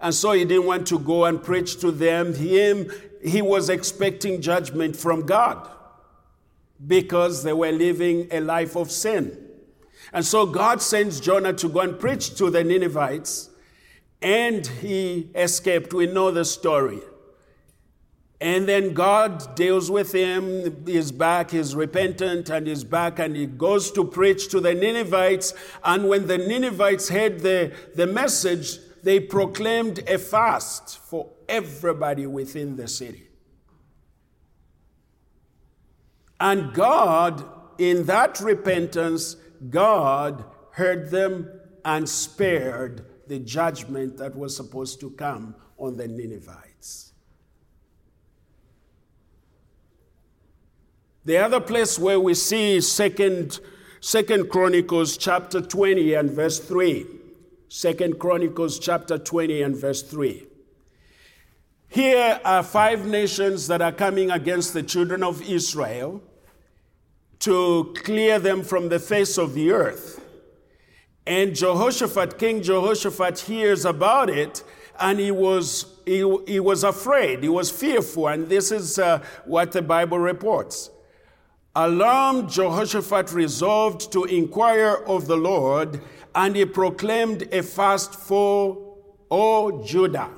And 0.02 0.14
so 0.14 0.32
he 0.32 0.46
didn't 0.46 0.66
want 0.66 0.88
to 0.88 1.00
go 1.00 1.26
and 1.26 1.42
preach 1.44 1.80
to 1.82 1.92
them. 1.92 2.34
Him, 2.34 2.92
he 3.24 3.42
was 3.42 3.70
expecting 3.70 4.42
judgment 4.42 4.96
from 4.96 5.26
God 5.26 5.70
because 6.86 7.44
they 7.44 7.54
were 7.54 7.72
living 7.72 8.28
a 8.32 8.40
life 8.40 8.76
of 8.76 8.90
sin. 8.92 9.38
And 10.14 10.26
so 10.26 10.46
God 10.46 10.82
sends 10.82 11.20
Jonah 11.20 11.54
to 11.54 11.70
go 11.70 11.82
and 11.82 12.00
preach 12.00 12.36
to 12.36 12.50
the 12.50 12.64
Ninevites, 12.64 13.50
and 14.22 14.66
he 14.66 15.30
escaped. 15.36 15.94
We 15.94 16.08
know 16.08 16.32
the 16.32 16.46
story. 16.46 17.00
And 18.42 18.70
then 18.70 18.94
God 18.94 19.56
deals 19.56 19.92
with 19.92 20.14
him. 20.14 20.86
He's 20.86 21.12
back, 21.12 21.52
he's 21.52 21.76
repentant, 21.76 22.50
and 22.50 22.68
he's 22.68 22.86
back, 22.86 23.20
and 23.20 23.36
he 23.36 23.46
goes 23.46 23.92
to 23.92 24.06
preach 24.06 24.48
to 24.50 24.62
the 24.62 24.74
Ninevites. 24.74 25.54
And 25.84 26.08
when 26.08 26.28
the 26.28 26.38
Ninevites 26.38 27.10
heard 27.10 27.42
the, 27.42 27.74
the 27.96 28.08
message, 28.08 28.80
they 29.04 29.20
proclaimed 29.20 30.00
a 30.08 30.18
fast 30.18 31.00
for 31.00 31.32
everybody 31.50 32.28
within 32.28 32.78
the 32.78 32.88
city. 32.88 33.28
And 36.40 36.74
God, 36.74 37.44
in 37.78 38.06
that 38.06 38.40
repentance, 38.40 39.36
God 39.70 40.46
heard 40.72 41.12
them 41.12 41.50
and 41.84 42.08
spared 42.08 43.06
the 43.28 43.40
judgment 43.40 44.18
that 44.18 44.36
was 44.36 44.56
supposed 44.56 45.02
to 45.02 45.10
come 45.12 45.56
on 45.78 45.98
the 45.98 46.08
Ninevites. 46.08 46.69
The 51.30 51.38
other 51.38 51.60
place 51.60 52.00
where 52.00 52.20
we 52.20 52.34
see 52.34 52.82
second, 52.82 53.60
second 54.02 54.50
Chronicles 54.50 55.16
chapter 55.16 55.62
20 55.62 56.16
and 56.16 56.32
verse 56.32 56.58
3. 56.58 57.06
Second 57.68 58.18
Chronicles 58.18 58.80
chapter 58.80 59.20
20 59.20 59.62
and 59.62 59.76
verse 59.76 60.02
3. 60.02 60.48
Here 61.88 62.42
are 62.44 62.64
five 62.64 63.06
nations 63.06 63.68
that 63.68 63.80
are 63.80 63.92
coming 63.92 64.32
against 64.32 64.74
the 64.74 64.82
children 64.82 65.22
of 65.22 65.44
Israel 65.44 66.24
to 67.42 67.94
clear 68.04 68.40
them 68.40 68.64
from 68.64 68.90
the 68.90 68.98
face 68.98 69.38
of 69.38 69.54
the 69.54 69.70
earth. 69.70 70.26
And 71.28 71.56
Jehoshaphat, 71.56 72.40
King 72.40 72.64
Jehoshaphat, 72.64 73.42
hears 73.42 73.86
about 73.86 74.32
it 74.32 74.64
and 75.00 75.20
he 75.20 75.30
was, 75.30 75.94
he, 76.08 76.26
he 76.48 76.60
was 76.60 76.84
afraid, 76.84 77.44
he 77.44 77.50
was 77.50 77.70
fearful. 77.70 78.30
And 78.30 78.50
this 78.50 78.72
is 78.72 78.98
uh, 78.98 79.24
what 79.46 79.74
the 79.74 79.84
Bible 79.84 80.18
reports. 80.18 80.90
Alarmed, 81.86 82.50
Jehoshaphat 82.50 83.32
resolved 83.32 84.12
to 84.12 84.26
inquire 84.26 84.96
of 85.08 85.28
the 85.28 85.38
Lord, 85.38 86.02
and 86.36 86.56
he 86.56 86.66
proclaimed 86.66 87.48
a 87.54 87.64
fast 87.64 88.16
for 88.16 88.98
all 89.30 89.84
Judah 89.84 90.30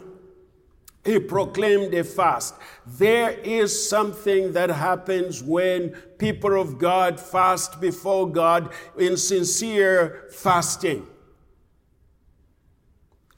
he 1.04 1.20
proclaimed 1.20 1.94
a 1.94 2.04
fast. 2.04 2.56
There 2.86 3.32
is 3.32 3.90
something 3.90 4.54
that 4.54 4.70
happens 4.70 5.42
when 5.42 5.90
people 6.20 6.60
of 6.60 6.78
God 6.78 7.20
fast 7.20 7.82
before 7.82 8.32
God 8.32 8.72
in 8.98 9.18
sincere 9.18 10.28
fasting. 10.32 11.08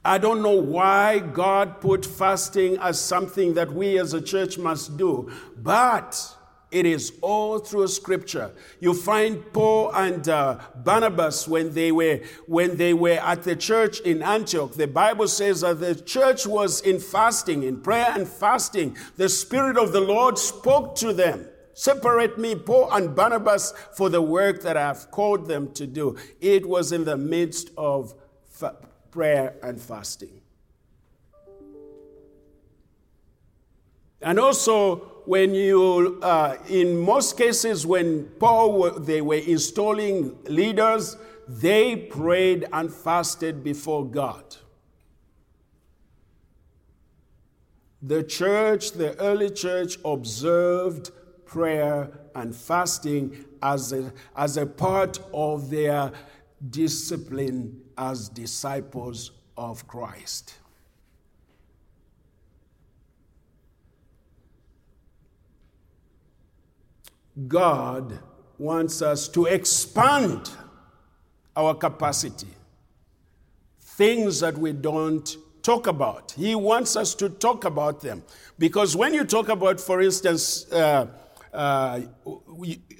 I 0.04 0.18
don't 0.18 0.42
know 0.42 0.60
why 0.60 1.20
God 1.20 1.80
put 1.80 2.04
fasting 2.04 2.76
as 2.76 3.00
something 3.00 3.54
that 3.54 3.72
we 3.72 3.98
as 3.98 4.12
a 4.12 4.20
church 4.20 4.58
must 4.58 4.98
do, 4.98 5.32
but 5.56 6.33
it 6.74 6.86
is 6.86 7.12
all 7.20 7.60
through 7.60 7.86
Scripture. 7.86 8.50
You 8.80 8.94
find 8.94 9.40
Paul 9.52 9.92
and 9.94 10.28
uh, 10.28 10.58
Barnabas 10.74 11.46
when 11.46 11.72
they 11.72 11.92
were 11.92 12.20
when 12.46 12.76
they 12.76 12.92
were 12.92 13.20
at 13.22 13.44
the 13.44 13.54
church 13.54 14.00
in 14.00 14.22
Antioch. 14.22 14.72
The 14.74 14.88
Bible 14.88 15.28
says 15.28 15.60
that 15.60 15.78
the 15.78 15.94
church 15.94 16.48
was 16.48 16.80
in 16.80 16.98
fasting, 16.98 17.62
in 17.62 17.80
prayer 17.80 18.08
and 18.10 18.26
fasting. 18.26 18.96
The 19.16 19.28
Spirit 19.28 19.78
of 19.78 19.92
the 19.92 20.00
Lord 20.00 20.36
spoke 20.36 20.96
to 20.96 21.12
them. 21.12 21.46
Separate 21.74 22.38
me, 22.38 22.56
Paul 22.56 22.92
and 22.92 23.14
Barnabas, 23.14 23.72
for 23.96 24.08
the 24.08 24.22
work 24.22 24.62
that 24.62 24.76
I 24.76 24.82
have 24.82 25.12
called 25.12 25.46
them 25.46 25.72
to 25.74 25.86
do. 25.86 26.16
It 26.40 26.68
was 26.68 26.90
in 26.90 27.04
the 27.04 27.16
midst 27.16 27.70
of 27.78 28.14
fa- 28.50 28.76
prayer 29.12 29.54
and 29.62 29.80
fasting. 29.80 30.40
And 34.20 34.40
also, 34.40 35.13
when 35.24 35.54
you, 35.54 36.18
uh, 36.22 36.56
in 36.68 36.96
most 36.96 37.38
cases, 37.38 37.86
when 37.86 38.26
Paul, 38.38 38.90
they 38.92 39.20
were 39.20 39.36
installing 39.36 40.36
leaders, 40.44 41.16
they 41.48 41.96
prayed 41.96 42.66
and 42.72 42.92
fasted 42.92 43.62
before 43.64 44.04
God. 44.04 44.56
The 48.02 48.22
church, 48.22 48.92
the 48.92 49.18
early 49.18 49.50
church, 49.50 49.96
observed 50.04 51.10
prayer 51.46 52.10
and 52.34 52.54
fasting 52.54 53.44
as 53.62 53.92
a, 53.92 54.12
as 54.36 54.56
a 54.58 54.66
part 54.66 55.18
of 55.32 55.70
their 55.70 56.12
discipline 56.70 57.80
as 57.96 58.28
disciples 58.28 59.30
of 59.56 59.86
Christ. 59.86 60.54
God 67.48 68.18
wants 68.58 69.02
us 69.02 69.28
to 69.28 69.46
expand 69.46 70.50
our 71.56 71.74
capacity. 71.74 72.48
Things 73.80 74.40
that 74.40 74.56
we 74.56 74.72
don't 74.72 75.36
talk 75.62 75.86
about. 75.86 76.32
He 76.32 76.54
wants 76.54 76.96
us 76.96 77.14
to 77.16 77.28
talk 77.28 77.64
about 77.64 78.00
them. 78.00 78.22
Because 78.58 78.96
when 78.96 79.14
you 79.14 79.24
talk 79.24 79.48
about, 79.48 79.80
for 79.80 80.00
instance, 80.00 80.70
uh, 80.72 81.06
uh, 81.52 82.00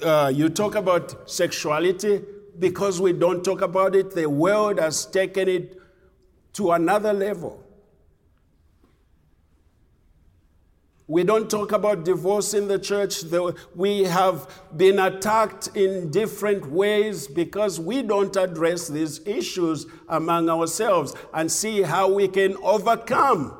uh, 0.03 0.33
you 0.35 0.49
talk 0.49 0.75
about 0.75 1.31
sexuality, 1.31 2.23
because 2.59 3.01
we 3.01 3.13
don't 3.13 3.45
talk 3.45 3.61
about 3.61 3.97
it, 3.97 4.15
the 4.15 4.29
world 4.29 4.79
has 4.79 5.07
taken 5.07 5.49
it 5.49 5.79
to 6.55 6.73
another 6.73 7.13
level. 7.13 7.64
We 11.07 11.23
don't 11.23 11.51
talk 11.51 11.73
about 11.73 12.05
divorce 12.05 12.55
in 12.55 12.67
the 12.67 12.79
church. 12.79 13.25
We 13.75 14.05
have 14.05 14.51
been 14.75 14.99
attacked 14.99 15.69
in 15.75 16.11
different 16.11 16.71
ways 16.71 17.27
because 17.29 17.79
we 17.79 18.03
don't 18.03 18.35
address 18.37 18.89
these 18.89 19.21
issues 19.27 19.85
among 20.09 20.49
ourselves 20.49 21.15
and 21.35 21.53
see 21.53 21.83
how 21.83 22.11
we 22.11 22.27
can 22.29 22.57
overcome. 22.57 23.55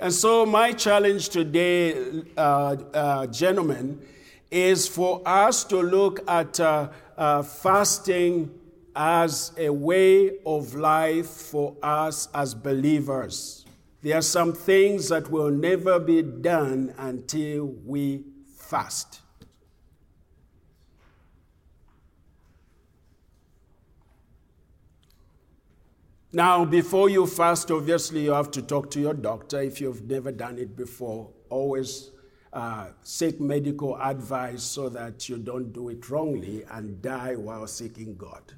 And 0.00 0.12
so, 0.12 0.46
my 0.46 0.70
challenge 0.70 1.30
today, 1.30 2.22
uh, 2.36 2.76
uh, 2.94 3.26
gentlemen, 3.26 4.00
is 4.48 4.86
for 4.86 5.20
us 5.26 5.64
to 5.64 5.82
look 5.82 6.20
at 6.30 6.60
uh, 6.60 6.88
uh 7.16 7.42
fasting 7.42 8.48
as 8.94 9.52
a 9.56 9.70
way 9.70 10.38
of 10.44 10.74
life 10.74 11.26
for 11.26 11.76
us 11.82 12.28
as 12.34 12.54
believers. 12.54 13.64
There 14.02 14.16
are 14.16 14.22
some 14.22 14.52
things 14.52 15.08
that 15.08 15.30
will 15.30 15.50
never 15.50 15.98
be 15.98 16.22
done 16.22 16.94
until 16.98 17.66
we 17.84 18.24
fast. 18.56 19.20
Now, 26.30 26.64
before 26.66 27.08
you 27.08 27.26
fast, 27.26 27.70
obviously, 27.70 28.24
you 28.24 28.32
have 28.32 28.50
to 28.50 28.62
talk 28.62 28.90
to 28.90 29.00
your 29.00 29.14
doctor 29.14 29.62
if 29.62 29.80
you've 29.80 30.08
never 30.08 30.30
done 30.30 30.58
it 30.58 30.76
before. 30.76 31.30
Always 31.48 32.10
uh, 32.52 32.88
seek 33.02 33.40
medical 33.40 34.00
advice 34.00 34.62
so 34.62 34.90
that 34.90 35.28
you 35.28 35.38
don't 35.38 35.72
do 35.72 35.88
it 35.88 36.08
wrongly 36.10 36.64
and 36.70 37.00
die 37.00 37.34
while 37.34 37.66
seeking 37.66 38.14
God. 38.16 38.52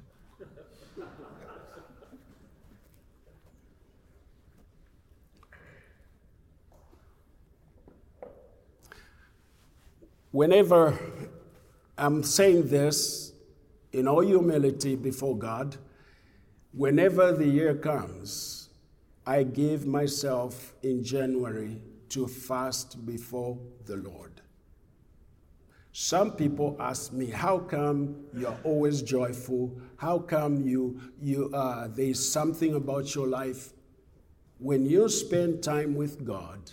Whenever 10.31 10.97
I'm 11.97 12.23
saying 12.23 12.67
this 12.67 13.33
in 13.91 14.07
all 14.07 14.21
humility 14.21 14.95
before 14.95 15.37
God, 15.37 15.77
whenever 16.73 17.31
the 17.33 17.45
year 17.45 17.75
comes, 17.75 18.69
I 19.25 19.43
give 19.43 19.85
myself 19.85 20.73
in 20.81 21.03
January 21.03 21.81
to 22.09 22.27
fast 22.27 23.05
before 23.05 23.57
the 23.85 23.97
Lord. 23.97 24.41
Some 25.93 26.31
people 26.31 26.77
ask 26.79 27.11
me, 27.11 27.27
how 27.27 27.59
come 27.59 28.15
you're 28.33 28.57
always 28.63 29.01
joyful? 29.01 29.77
How 29.97 30.19
come 30.19 30.61
you, 30.61 30.99
you, 31.21 31.51
uh, 31.53 31.89
there's 31.89 32.25
something 32.25 32.75
about 32.75 33.13
your 33.13 33.27
life? 33.27 33.73
When 34.57 34.85
you 34.85 35.09
spend 35.09 35.61
time 35.61 35.95
with 35.95 36.23
God, 36.23 36.71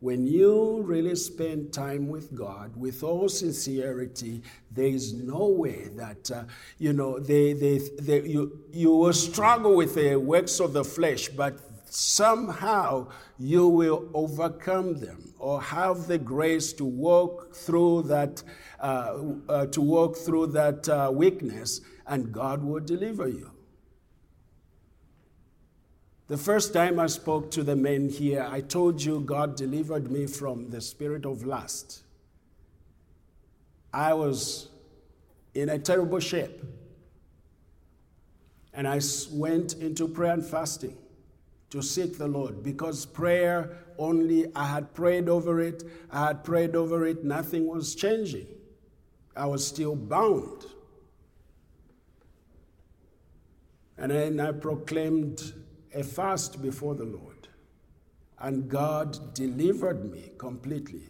when 0.00 0.26
you 0.26 0.82
really 0.82 1.16
spend 1.16 1.72
time 1.72 2.08
with 2.08 2.34
God 2.34 2.76
with 2.76 3.02
all 3.02 3.28
sincerity, 3.28 4.42
there 4.70 4.86
is 4.86 5.12
no 5.12 5.48
way 5.48 5.88
that, 5.96 6.30
uh, 6.30 6.44
you 6.78 6.92
know, 6.92 7.18
they, 7.18 7.52
they, 7.52 7.80
they, 8.00 8.22
you, 8.22 8.60
you 8.72 8.94
will 8.94 9.12
struggle 9.12 9.74
with 9.74 9.96
the 9.96 10.14
works 10.14 10.60
of 10.60 10.72
the 10.72 10.84
flesh, 10.84 11.28
but 11.28 11.58
somehow 11.90 13.08
you 13.38 13.66
will 13.66 14.08
overcome 14.14 14.98
them 15.00 15.32
or 15.38 15.60
have 15.60 16.06
the 16.06 16.18
grace 16.18 16.72
to 16.74 16.84
walk 16.84 17.54
through 17.54 18.02
that, 18.02 18.42
uh, 18.80 19.18
uh, 19.48 19.66
to 19.66 19.80
walk 19.80 20.16
through 20.16 20.46
that 20.46 20.88
uh, 20.88 21.10
weakness, 21.12 21.80
and 22.06 22.30
God 22.30 22.62
will 22.62 22.80
deliver 22.80 23.26
you. 23.26 23.50
The 26.28 26.36
first 26.36 26.74
time 26.74 27.00
I 27.00 27.06
spoke 27.06 27.50
to 27.52 27.62
the 27.62 27.74
men 27.74 28.10
here, 28.10 28.46
I 28.50 28.60
told 28.60 29.02
you 29.02 29.20
God 29.20 29.56
delivered 29.56 30.10
me 30.10 30.26
from 30.26 30.68
the 30.68 30.80
spirit 30.82 31.24
of 31.24 31.46
lust. 31.46 32.02
I 33.94 34.12
was 34.12 34.68
in 35.54 35.70
a 35.70 35.78
terrible 35.78 36.20
shape. 36.20 36.62
And 38.74 38.86
I 38.86 39.00
went 39.32 39.72
into 39.74 40.06
prayer 40.06 40.34
and 40.34 40.44
fasting 40.44 40.98
to 41.70 41.82
seek 41.82 42.18
the 42.18 42.28
Lord 42.28 42.62
because 42.62 43.06
prayer 43.06 43.78
only, 43.98 44.54
I 44.54 44.66
had 44.66 44.92
prayed 44.92 45.30
over 45.30 45.60
it, 45.60 45.82
I 46.12 46.26
had 46.26 46.44
prayed 46.44 46.76
over 46.76 47.06
it, 47.06 47.24
nothing 47.24 47.66
was 47.66 47.94
changing. 47.94 48.46
I 49.34 49.46
was 49.46 49.66
still 49.66 49.96
bound. 49.96 50.66
And 53.96 54.12
then 54.12 54.38
I 54.38 54.52
proclaimed 54.52 55.54
a 55.94 56.02
fast 56.02 56.62
before 56.62 56.94
the 56.94 57.04
Lord, 57.04 57.48
and 58.38 58.68
God 58.68 59.34
delivered 59.34 60.10
me 60.10 60.32
completely. 60.38 61.08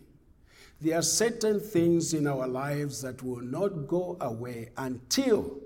There 0.80 0.96
are 0.98 1.02
certain 1.02 1.58
things 1.58 2.14
in 2.14 2.26
our 2.26 2.46
lives 2.46 3.02
that 3.02 3.22
will 3.22 3.42
not 3.42 3.88
go 3.88 4.16
away 4.20 4.70
until 4.76 5.58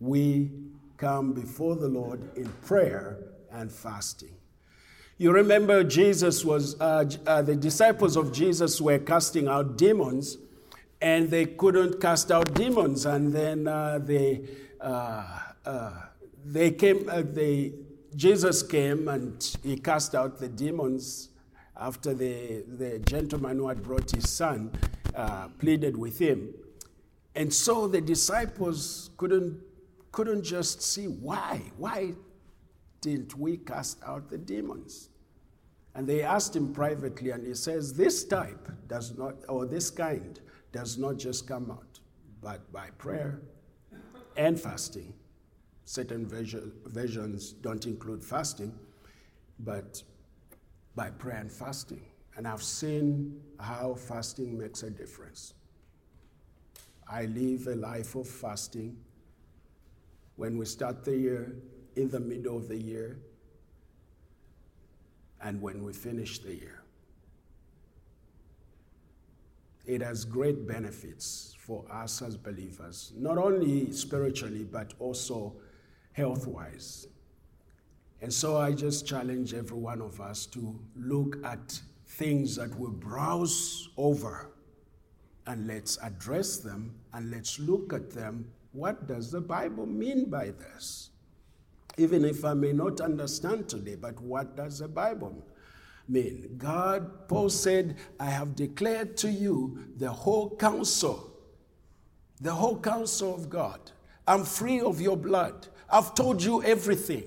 we 0.00 0.50
come 0.96 1.32
before 1.32 1.76
the 1.76 1.88
Lord 1.88 2.36
in 2.36 2.48
prayer 2.64 3.18
and 3.50 3.70
fasting. 3.70 4.34
You 5.18 5.32
remember 5.32 5.82
Jesus 5.84 6.44
was, 6.44 6.78
uh, 6.80 7.04
uh, 7.26 7.42
the 7.42 7.56
disciples 7.56 8.16
of 8.16 8.32
Jesus 8.32 8.80
were 8.80 8.98
casting 8.98 9.48
out 9.48 9.78
demons, 9.78 10.38
and 11.00 11.30
they 11.30 11.46
couldn't 11.46 12.00
cast 12.00 12.30
out 12.30 12.54
demons. 12.54 13.06
And 13.06 13.32
then 13.32 13.66
uh, 13.66 13.98
they, 14.02 14.42
uh, 14.80 15.40
uh, 15.64 15.92
they 16.44 16.70
came, 16.70 17.08
uh, 17.08 17.22
they, 17.22 17.72
Jesus 18.16 18.62
came 18.62 19.08
and 19.08 19.56
he 19.62 19.76
cast 19.76 20.14
out 20.14 20.38
the 20.38 20.48
demons 20.48 21.28
after 21.76 22.14
the, 22.14 22.64
the 22.66 22.98
gentleman 23.00 23.58
who 23.58 23.68
had 23.68 23.82
brought 23.82 24.10
his 24.10 24.30
son 24.30 24.72
uh, 25.14 25.48
pleaded 25.58 25.96
with 25.98 26.18
him. 26.18 26.54
And 27.34 27.52
so 27.52 27.86
the 27.86 28.00
disciples 28.00 29.10
couldn't, 29.18 29.60
couldn't 30.12 30.44
just 30.44 30.80
see 30.80 31.04
why. 31.04 31.60
Why 31.76 32.14
didn't 33.02 33.36
we 33.36 33.58
cast 33.58 34.02
out 34.02 34.30
the 34.30 34.38
demons? 34.38 35.10
And 35.94 36.06
they 36.06 36.22
asked 36.22 36.56
him 36.56 36.72
privately, 36.72 37.30
and 37.30 37.46
he 37.46 37.54
says, 37.54 37.92
This 37.92 38.24
type 38.24 38.70
does 38.88 39.16
not, 39.18 39.34
or 39.48 39.66
this 39.66 39.90
kind, 39.90 40.40
does 40.72 40.96
not 40.96 41.18
just 41.18 41.46
come 41.46 41.70
out, 41.70 42.00
but 42.42 42.72
by 42.72 42.88
prayer 42.98 43.42
and 44.36 44.58
fasting 44.58 45.12
certain 45.86 46.26
versions 46.26 47.52
don't 47.52 47.86
include 47.86 48.22
fasting, 48.22 48.74
but 49.60 50.02
by 50.94 51.10
prayer 51.10 51.38
and 51.38 51.50
fasting. 51.50 52.02
And 52.36 52.46
I've 52.46 52.62
seen 52.62 53.40
how 53.58 53.94
fasting 53.94 54.58
makes 54.58 54.82
a 54.82 54.90
difference. 54.90 55.54
I 57.08 57.26
live 57.26 57.68
a 57.68 57.76
life 57.76 58.14
of 58.16 58.28
fasting. 58.28 58.98
When 60.34 60.58
we 60.58 60.66
start 60.66 61.04
the 61.04 61.16
year, 61.16 61.56
in 61.94 62.10
the 62.10 62.20
middle 62.20 62.56
of 62.56 62.68
the 62.68 62.76
year, 62.76 63.18
and 65.40 65.62
when 65.62 65.82
we 65.82 65.92
finish 65.92 66.40
the 66.40 66.54
year. 66.54 66.82
It 69.86 70.02
has 70.02 70.24
great 70.24 70.66
benefits 70.66 71.54
for 71.58 71.84
us 71.90 72.20
as 72.20 72.36
believers, 72.36 73.12
not 73.16 73.38
only 73.38 73.92
spiritually, 73.92 74.64
but 74.64 74.94
also 74.98 75.54
health 76.16 76.46
wise. 76.46 77.08
And 78.22 78.32
so 78.32 78.56
I 78.56 78.72
just 78.72 79.06
challenge 79.06 79.52
every 79.52 79.76
one 79.76 80.00
of 80.00 80.18
us 80.20 80.46
to 80.46 80.80
look 80.96 81.36
at 81.44 81.78
things 82.08 82.56
that 82.56 82.74
we 82.78 82.88
browse 82.88 83.90
over 83.98 84.50
and 85.46 85.66
let's 85.66 85.98
address 86.02 86.56
them 86.56 86.94
and 87.12 87.30
let's 87.30 87.58
look 87.58 87.92
at 87.92 88.10
them. 88.10 88.50
What 88.72 89.06
does 89.06 89.30
the 89.30 89.42
Bible 89.42 89.84
mean 89.84 90.30
by 90.30 90.46
this? 90.46 91.10
Even 91.98 92.24
if 92.24 92.44
I 92.44 92.54
may 92.54 92.72
not 92.72 93.02
understand 93.02 93.68
today, 93.68 93.96
but 93.96 94.18
what 94.20 94.56
does 94.56 94.78
the 94.78 94.88
Bible 94.88 95.46
mean? 96.08 96.54
God, 96.56 97.28
Paul 97.28 97.50
said, 97.50 97.96
I 98.18 98.30
have 98.30 98.56
declared 98.56 99.18
to 99.18 99.30
you 99.30 99.84
the 99.98 100.10
whole 100.10 100.56
counsel, 100.56 101.30
the 102.40 102.52
whole 102.52 102.78
counsel 102.78 103.34
of 103.34 103.50
God. 103.50 103.92
I'm 104.26 104.44
free 104.44 104.80
of 104.80 105.00
your 105.00 105.16
blood. 105.16 105.68
I've 105.88 106.14
told 106.14 106.42
you 106.42 106.62
everything. 106.62 107.24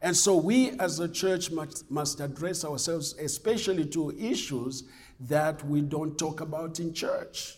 And 0.00 0.16
so 0.16 0.36
we 0.36 0.70
as 0.78 1.00
a 1.00 1.08
church 1.08 1.50
must, 1.50 1.90
must 1.90 2.20
address 2.20 2.64
ourselves, 2.64 3.14
especially 3.18 3.86
to 3.86 4.16
issues 4.18 4.84
that 5.20 5.64
we 5.66 5.80
don't 5.80 6.16
talk 6.16 6.40
about 6.40 6.78
in 6.78 6.94
church. 6.94 7.56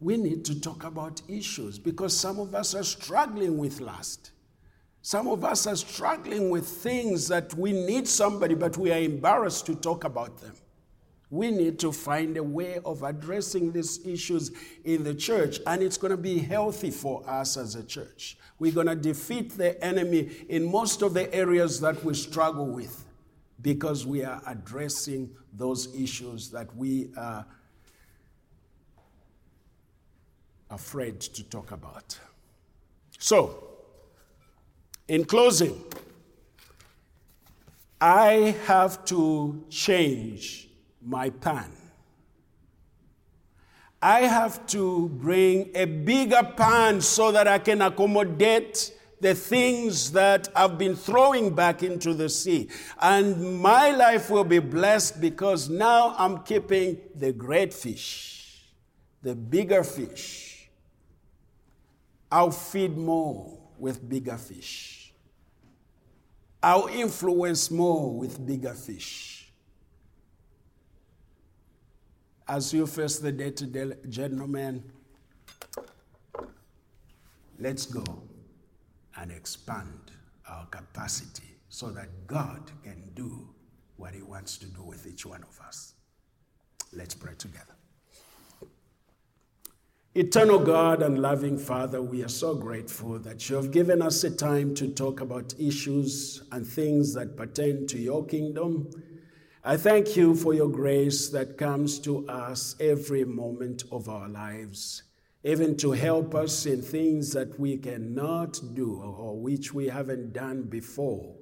We 0.00 0.16
need 0.16 0.44
to 0.46 0.60
talk 0.60 0.84
about 0.84 1.20
issues 1.28 1.78
because 1.78 2.16
some 2.16 2.38
of 2.38 2.54
us 2.54 2.74
are 2.74 2.84
struggling 2.84 3.58
with 3.58 3.80
lust. 3.80 4.30
Some 5.02 5.28
of 5.28 5.44
us 5.44 5.66
are 5.66 5.76
struggling 5.76 6.50
with 6.50 6.66
things 6.66 7.28
that 7.28 7.54
we 7.54 7.72
need 7.72 8.06
somebody, 8.06 8.54
but 8.54 8.76
we 8.76 8.92
are 8.92 9.00
embarrassed 9.00 9.66
to 9.66 9.74
talk 9.74 10.04
about 10.04 10.40
them. 10.40 10.54
We 11.30 11.50
need 11.50 11.78
to 11.80 11.92
find 11.92 12.36
a 12.36 12.42
way 12.42 12.78
of 12.84 13.02
addressing 13.02 13.72
these 13.72 14.04
issues 14.06 14.50
in 14.84 15.04
the 15.04 15.14
church, 15.14 15.60
and 15.66 15.82
it's 15.82 15.98
going 15.98 16.10
to 16.10 16.16
be 16.16 16.38
healthy 16.38 16.90
for 16.90 17.22
us 17.28 17.56
as 17.56 17.74
a 17.74 17.84
church. 17.84 18.38
We're 18.58 18.72
going 18.72 18.86
to 18.86 18.96
defeat 18.96 19.56
the 19.56 19.82
enemy 19.84 20.30
in 20.48 20.70
most 20.70 21.02
of 21.02 21.12
the 21.14 21.32
areas 21.34 21.80
that 21.80 22.02
we 22.02 22.14
struggle 22.14 22.66
with 22.66 23.04
because 23.60 24.06
we 24.06 24.24
are 24.24 24.40
addressing 24.46 25.30
those 25.52 25.94
issues 25.94 26.50
that 26.50 26.74
we 26.76 27.10
are 27.16 27.44
afraid 30.70 31.20
to 31.20 31.42
talk 31.44 31.72
about. 31.72 32.18
So, 33.18 33.64
in 35.08 35.24
closing, 35.24 35.82
I 38.00 38.56
have 38.66 39.04
to 39.06 39.64
change 39.70 40.67
my 41.08 41.30
pan. 41.30 41.72
I 44.00 44.20
have 44.20 44.66
to 44.68 45.08
bring 45.08 45.70
a 45.74 45.86
bigger 45.86 46.42
pan 46.56 47.00
so 47.00 47.32
that 47.32 47.48
I 47.48 47.58
can 47.58 47.80
accommodate 47.80 48.92
the 49.20 49.34
things 49.34 50.12
that 50.12 50.48
I've 50.54 50.78
been 50.78 50.94
throwing 50.94 51.54
back 51.54 51.82
into 51.82 52.14
the 52.14 52.28
sea. 52.28 52.68
And 53.00 53.60
my 53.60 53.90
life 53.90 54.30
will 54.30 54.44
be 54.44 54.60
blessed 54.60 55.20
because 55.20 55.68
now 55.68 56.14
I'm 56.16 56.42
keeping 56.44 56.98
the 57.14 57.32
great 57.32 57.72
fish, 57.74 58.62
the 59.22 59.34
bigger 59.34 59.82
fish. 59.82 60.68
I'll 62.30 62.52
feed 62.52 62.96
more 62.96 63.58
with 63.78 64.06
bigger 64.06 64.36
fish. 64.36 65.12
I'll 66.62 66.86
influence 66.88 67.70
more 67.70 68.16
with 68.16 68.44
bigger 68.46 68.74
fish. 68.74 69.37
As 72.48 72.72
you 72.72 72.86
face 72.86 73.18
the 73.18 73.30
day 73.30 73.50
to 73.50 73.66
day, 73.66 73.92
gentlemen, 74.08 74.82
let's 77.58 77.84
go 77.84 78.22
and 79.16 79.30
expand 79.30 80.12
our 80.48 80.64
capacity 80.66 81.56
so 81.68 81.90
that 81.90 82.08
God 82.26 82.70
can 82.82 83.10
do 83.14 83.50
what 83.96 84.14
He 84.14 84.22
wants 84.22 84.56
to 84.58 84.66
do 84.66 84.82
with 84.82 85.06
each 85.06 85.26
one 85.26 85.42
of 85.42 85.60
us. 85.60 85.92
Let's 86.94 87.14
pray 87.14 87.34
together. 87.36 87.74
Eternal 90.14 90.58
God 90.58 91.02
and 91.02 91.20
loving 91.20 91.58
Father, 91.58 92.00
we 92.00 92.24
are 92.24 92.28
so 92.28 92.54
grateful 92.54 93.18
that 93.18 93.50
you 93.50 93.56
have 93.56 93.70
given 93.70 94.00
us 94.00 94.24
a 94.24 94.30
time 94.30 94.74
to 94.76 94.88
talk 94.88 95.20
about 95.20 95.54
issues 95.58 96.42
and 96.50 96.66
things 96.66 97.12
that 97.12 97.36
pertain 97.36 97.86
to 97.88 97.98
your 97.98 98.24
kingdom. 98.24 98.88
I 99.68 99.76
thank 99.76 100.16
you 100.16 100.34
for 100.34 100.54
your 100.54 100.70
grace 100.70 101.28
that 101.28 101.58
comes 101.58 101.98
to 101.98 102.26
us 102.26 102.74
every 102.80 103.26
moment 103.26 103.82
of 103.92 104.08
our 104.08 104.26
lives, 104.26 105.02
even 105.44 105.76
to 105.76 105.92
help 105.92 106.34
us 106.34 106.64
in 106.64 106.80
things 106.80 107.34
that 107.34 107.60
we 107.60 107.76
cannot 107.76 108.58
do 108.72 109.02
or 109.02 109.38
which 109.38 109.74
we 109.74 109.88
haven't 109.88 110.32
done 110.32 110.62
before. 110.62 111.34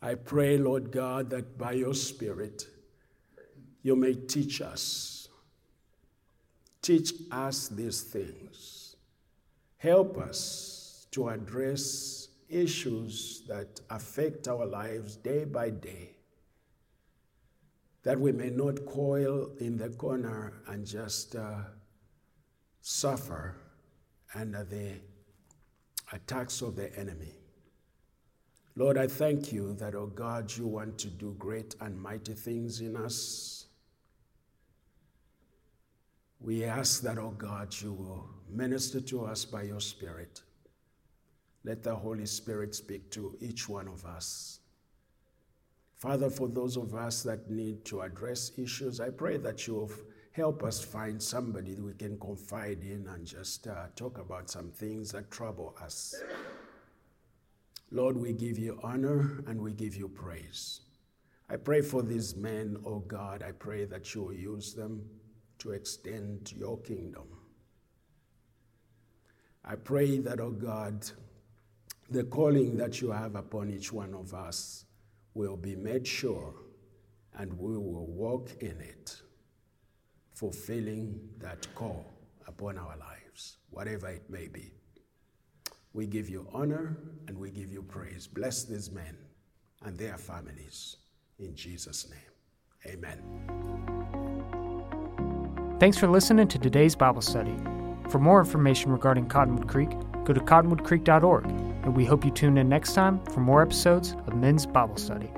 I 0.00 0.14
pray, 0.14 0.56
Lord 0.56 0.92
God, 0.92 1.30
that 1.30 1.58
by 1.58 1.72
your 1.72 1.94
Spirit, 1.94 2.68
you 3.82 3.96
may 3.96 4.14
teach 4.14 4.60
us. 4.60 5.26
Teach 6.80 7.12
us 7.32 7.66
these 7.66 8.02
things. 8.02 8.94
Help 9.78 10.16
us 10.16 11.08
to 11.10 11.28
address 11.28 12.28
issues 12.48 13.42
that 13.48 13.80
affect 13.90 14.46
our 14.46 14.64
lives 14.64 15.16
day 15.16 15.44
by 15.44 15.70
day, 15.70 16.11
that 18.02 18.18
we 18.18 18.32
may 18.32 18.50
not 18.50 18.84
coil 18.86 19.50
in 19.58 19.76
the 19.76 19.88
corner 19.90 20.54
and 20.66 20.86
just 20.86 21.36
uh, 21.36 21.60
suffer 22.80 23.56
under 24.34 24.64
the 24.64 24.94
attacks 26.12 26.62
of 26.62 26.76
the 26.76 26.94
enemy. 26.98 27.34
Lord, 28.74 28.96
I 28.96 29.06
thank 29.06 29.52
you 29.52 29.74
that, 29.74 29.94
oh 29.94 30.06
God, 30.06 30.54
you 30.56 30.66
want 30.66 30.98
to 30.98 31.08
do 31.08 31.34
great 31.38 31.74
and 31.80 32.00
mighty 32.00 32.32
things 32.32 32.80
in 32.80 32.96
us. 32.96 33.66
We 36.40 36.64
ask 36.64 37.02
that, 37.02 37.18
oh 37.18 37.34
God, 37.36 37.74
you 37.80 37.92
will 37.92 38.28
minister 38.48 39.00
to 39.00 39.26
us 39.26 39.44
by 39.44 39.62
your 39.62 39.80
Spirit. 39.80 40.42
Let 41.64 41.82
the 41.82 41.94
Holy 41.94 42.26
Spirit 42.26 42.74
speak 42.74 43.10
to 43.12 43.36
each 43.40 43.68
one 43.68 43.86
of 43.86 44.04
us. 44.04 44.58
Father, 46.02 46.30
for 46.30 46.48
those 46.48 46.76
of 46.76 46.96
us 46.96 47.22
that 47.22 47.48
need 47.48 47.84
to 47.84 48.00
address 48.00 48.50
issues, 48.58 48.98
I 48.98 49.10
pray 49.10 49.36
that 49.36 49.68
you'll 49.68 49.92
help 50.32 50.64
us 50.64 50.82
find 50.82 51.22
somebody 51.22 51.76
we 51.76 51.92
can 51.92 52.18
confide 52.18 52.82
in 52.82 53.06
and 53.06 53.24
just 53.24 53.68
uh, 53.68 53.86
talk 53.94 54.18
about 54.18 54.50
some 54.50 54.72
things 54.72 55.12
that 55.12 55.30
trouble 55.30 55.76
us. 55.80 56.20
Lord, 57.92 58.16
we 58.16 58.32
give 58.32 58.58
you 58.58 58.80
honor 58.82 59.44
and 59.46 59.60
we 59.60 59.74
give 59.74 59.94
you 59.94 60.08
praise. 60.08 60.80
I 61.48 61.54
pray 61.54 61.82
for 61.82 62.02
these 62.02 62.34
men, 62.34 62.78
oh 62.84 62.98
God. 62.98 63.44
I 63.46 63.52
pray 63.52 63.84
that 63.84 64.12
you 64.12 64.24
will 64.24 64.34
use 64.34 64.74
them 64.74 65.08
to 65.60 65.70
extend 65.70 66.52
your 66.56 66.80
kingdom. 66.80 67.28
I 69.64 69.76
pray 69.76 70.18
that, 70.18 70.40
oh 70.40 70.50
God, 70.50 71.08
the 72.10 72.24
calling 72.24 72.76
that 72.78 73.00
you 73.00 73.12
have 73.12 73.36
upon 73.36 73.70
each 73.70 73.92
one 73.92 74.14
of 74.14 74.34
us 74.34 74.86
will 75.34 75.56
be 75.56 75.74
made 75.76 76.06
sure 76.06 76.54
and 77.38 77.52
we 77.58 77.76
will 77.76 78.06
walk 78.06 78.50
in 78.60 78.78
it, 78.80 79.20
fulfilling 80.34 81.18
that 81.38 81.66
call 81.74 82.12
upon 82.46 82.76
our 82.76 82.96
lives, 82.98 83.56
whatever 83.70 84.08
it 84.08 84.28
may 84.28 84.48
be. 84.48 84.72
We 85.94 86.06
give 86.06 86.28
you 86.28 86.46
honor 86.52 86.96
and 87.28 87.38
we 87.38 87.50
give 87.50 87.72
you 87.72 87.82
praise. 87.82 88.26
Bless 88.26 88.64
these 88.64 88.90
men 88.90 89.16
and 89.84 89.96
their 89.98 90.16
families. 90.16 90.96
In 91.38 91.54
Jesus' 91.54 92.08
name, 92.10 92.94
amen. 92.94 93.22
Thanks 95.80 95.98
for 95.98 96.06
listening 96.06 96.48
to 96.48 96.58
today's 96.58 96.94
Bible 96.94 97.22
study. 97.22 97.56
For 98.08 98.18
more 98.18 98.38
information 98.38 98.92
regarding 98.92 99.26
Cottonwood 99.26 99.68
Creek, 99.68 99.90
go 100.24 100.32
to 100.32 100.40
cottonwoodcreek.org, 100.40 101.46
and 101.82 101.96
we 101.96 102.04
hope 102.04 102.24
you 102.24 102.30
tune 102.30 102.58
in 102.58 102.68
next 102.68 102.94
time 102.94 103.20
for 103.26 103.40
more 103.40 103.62
episodes 103.62 104.16
of 104.26 104.34
Men's 104.34 104.66
Bible 104.66 104.96
Study. 104.96 105.30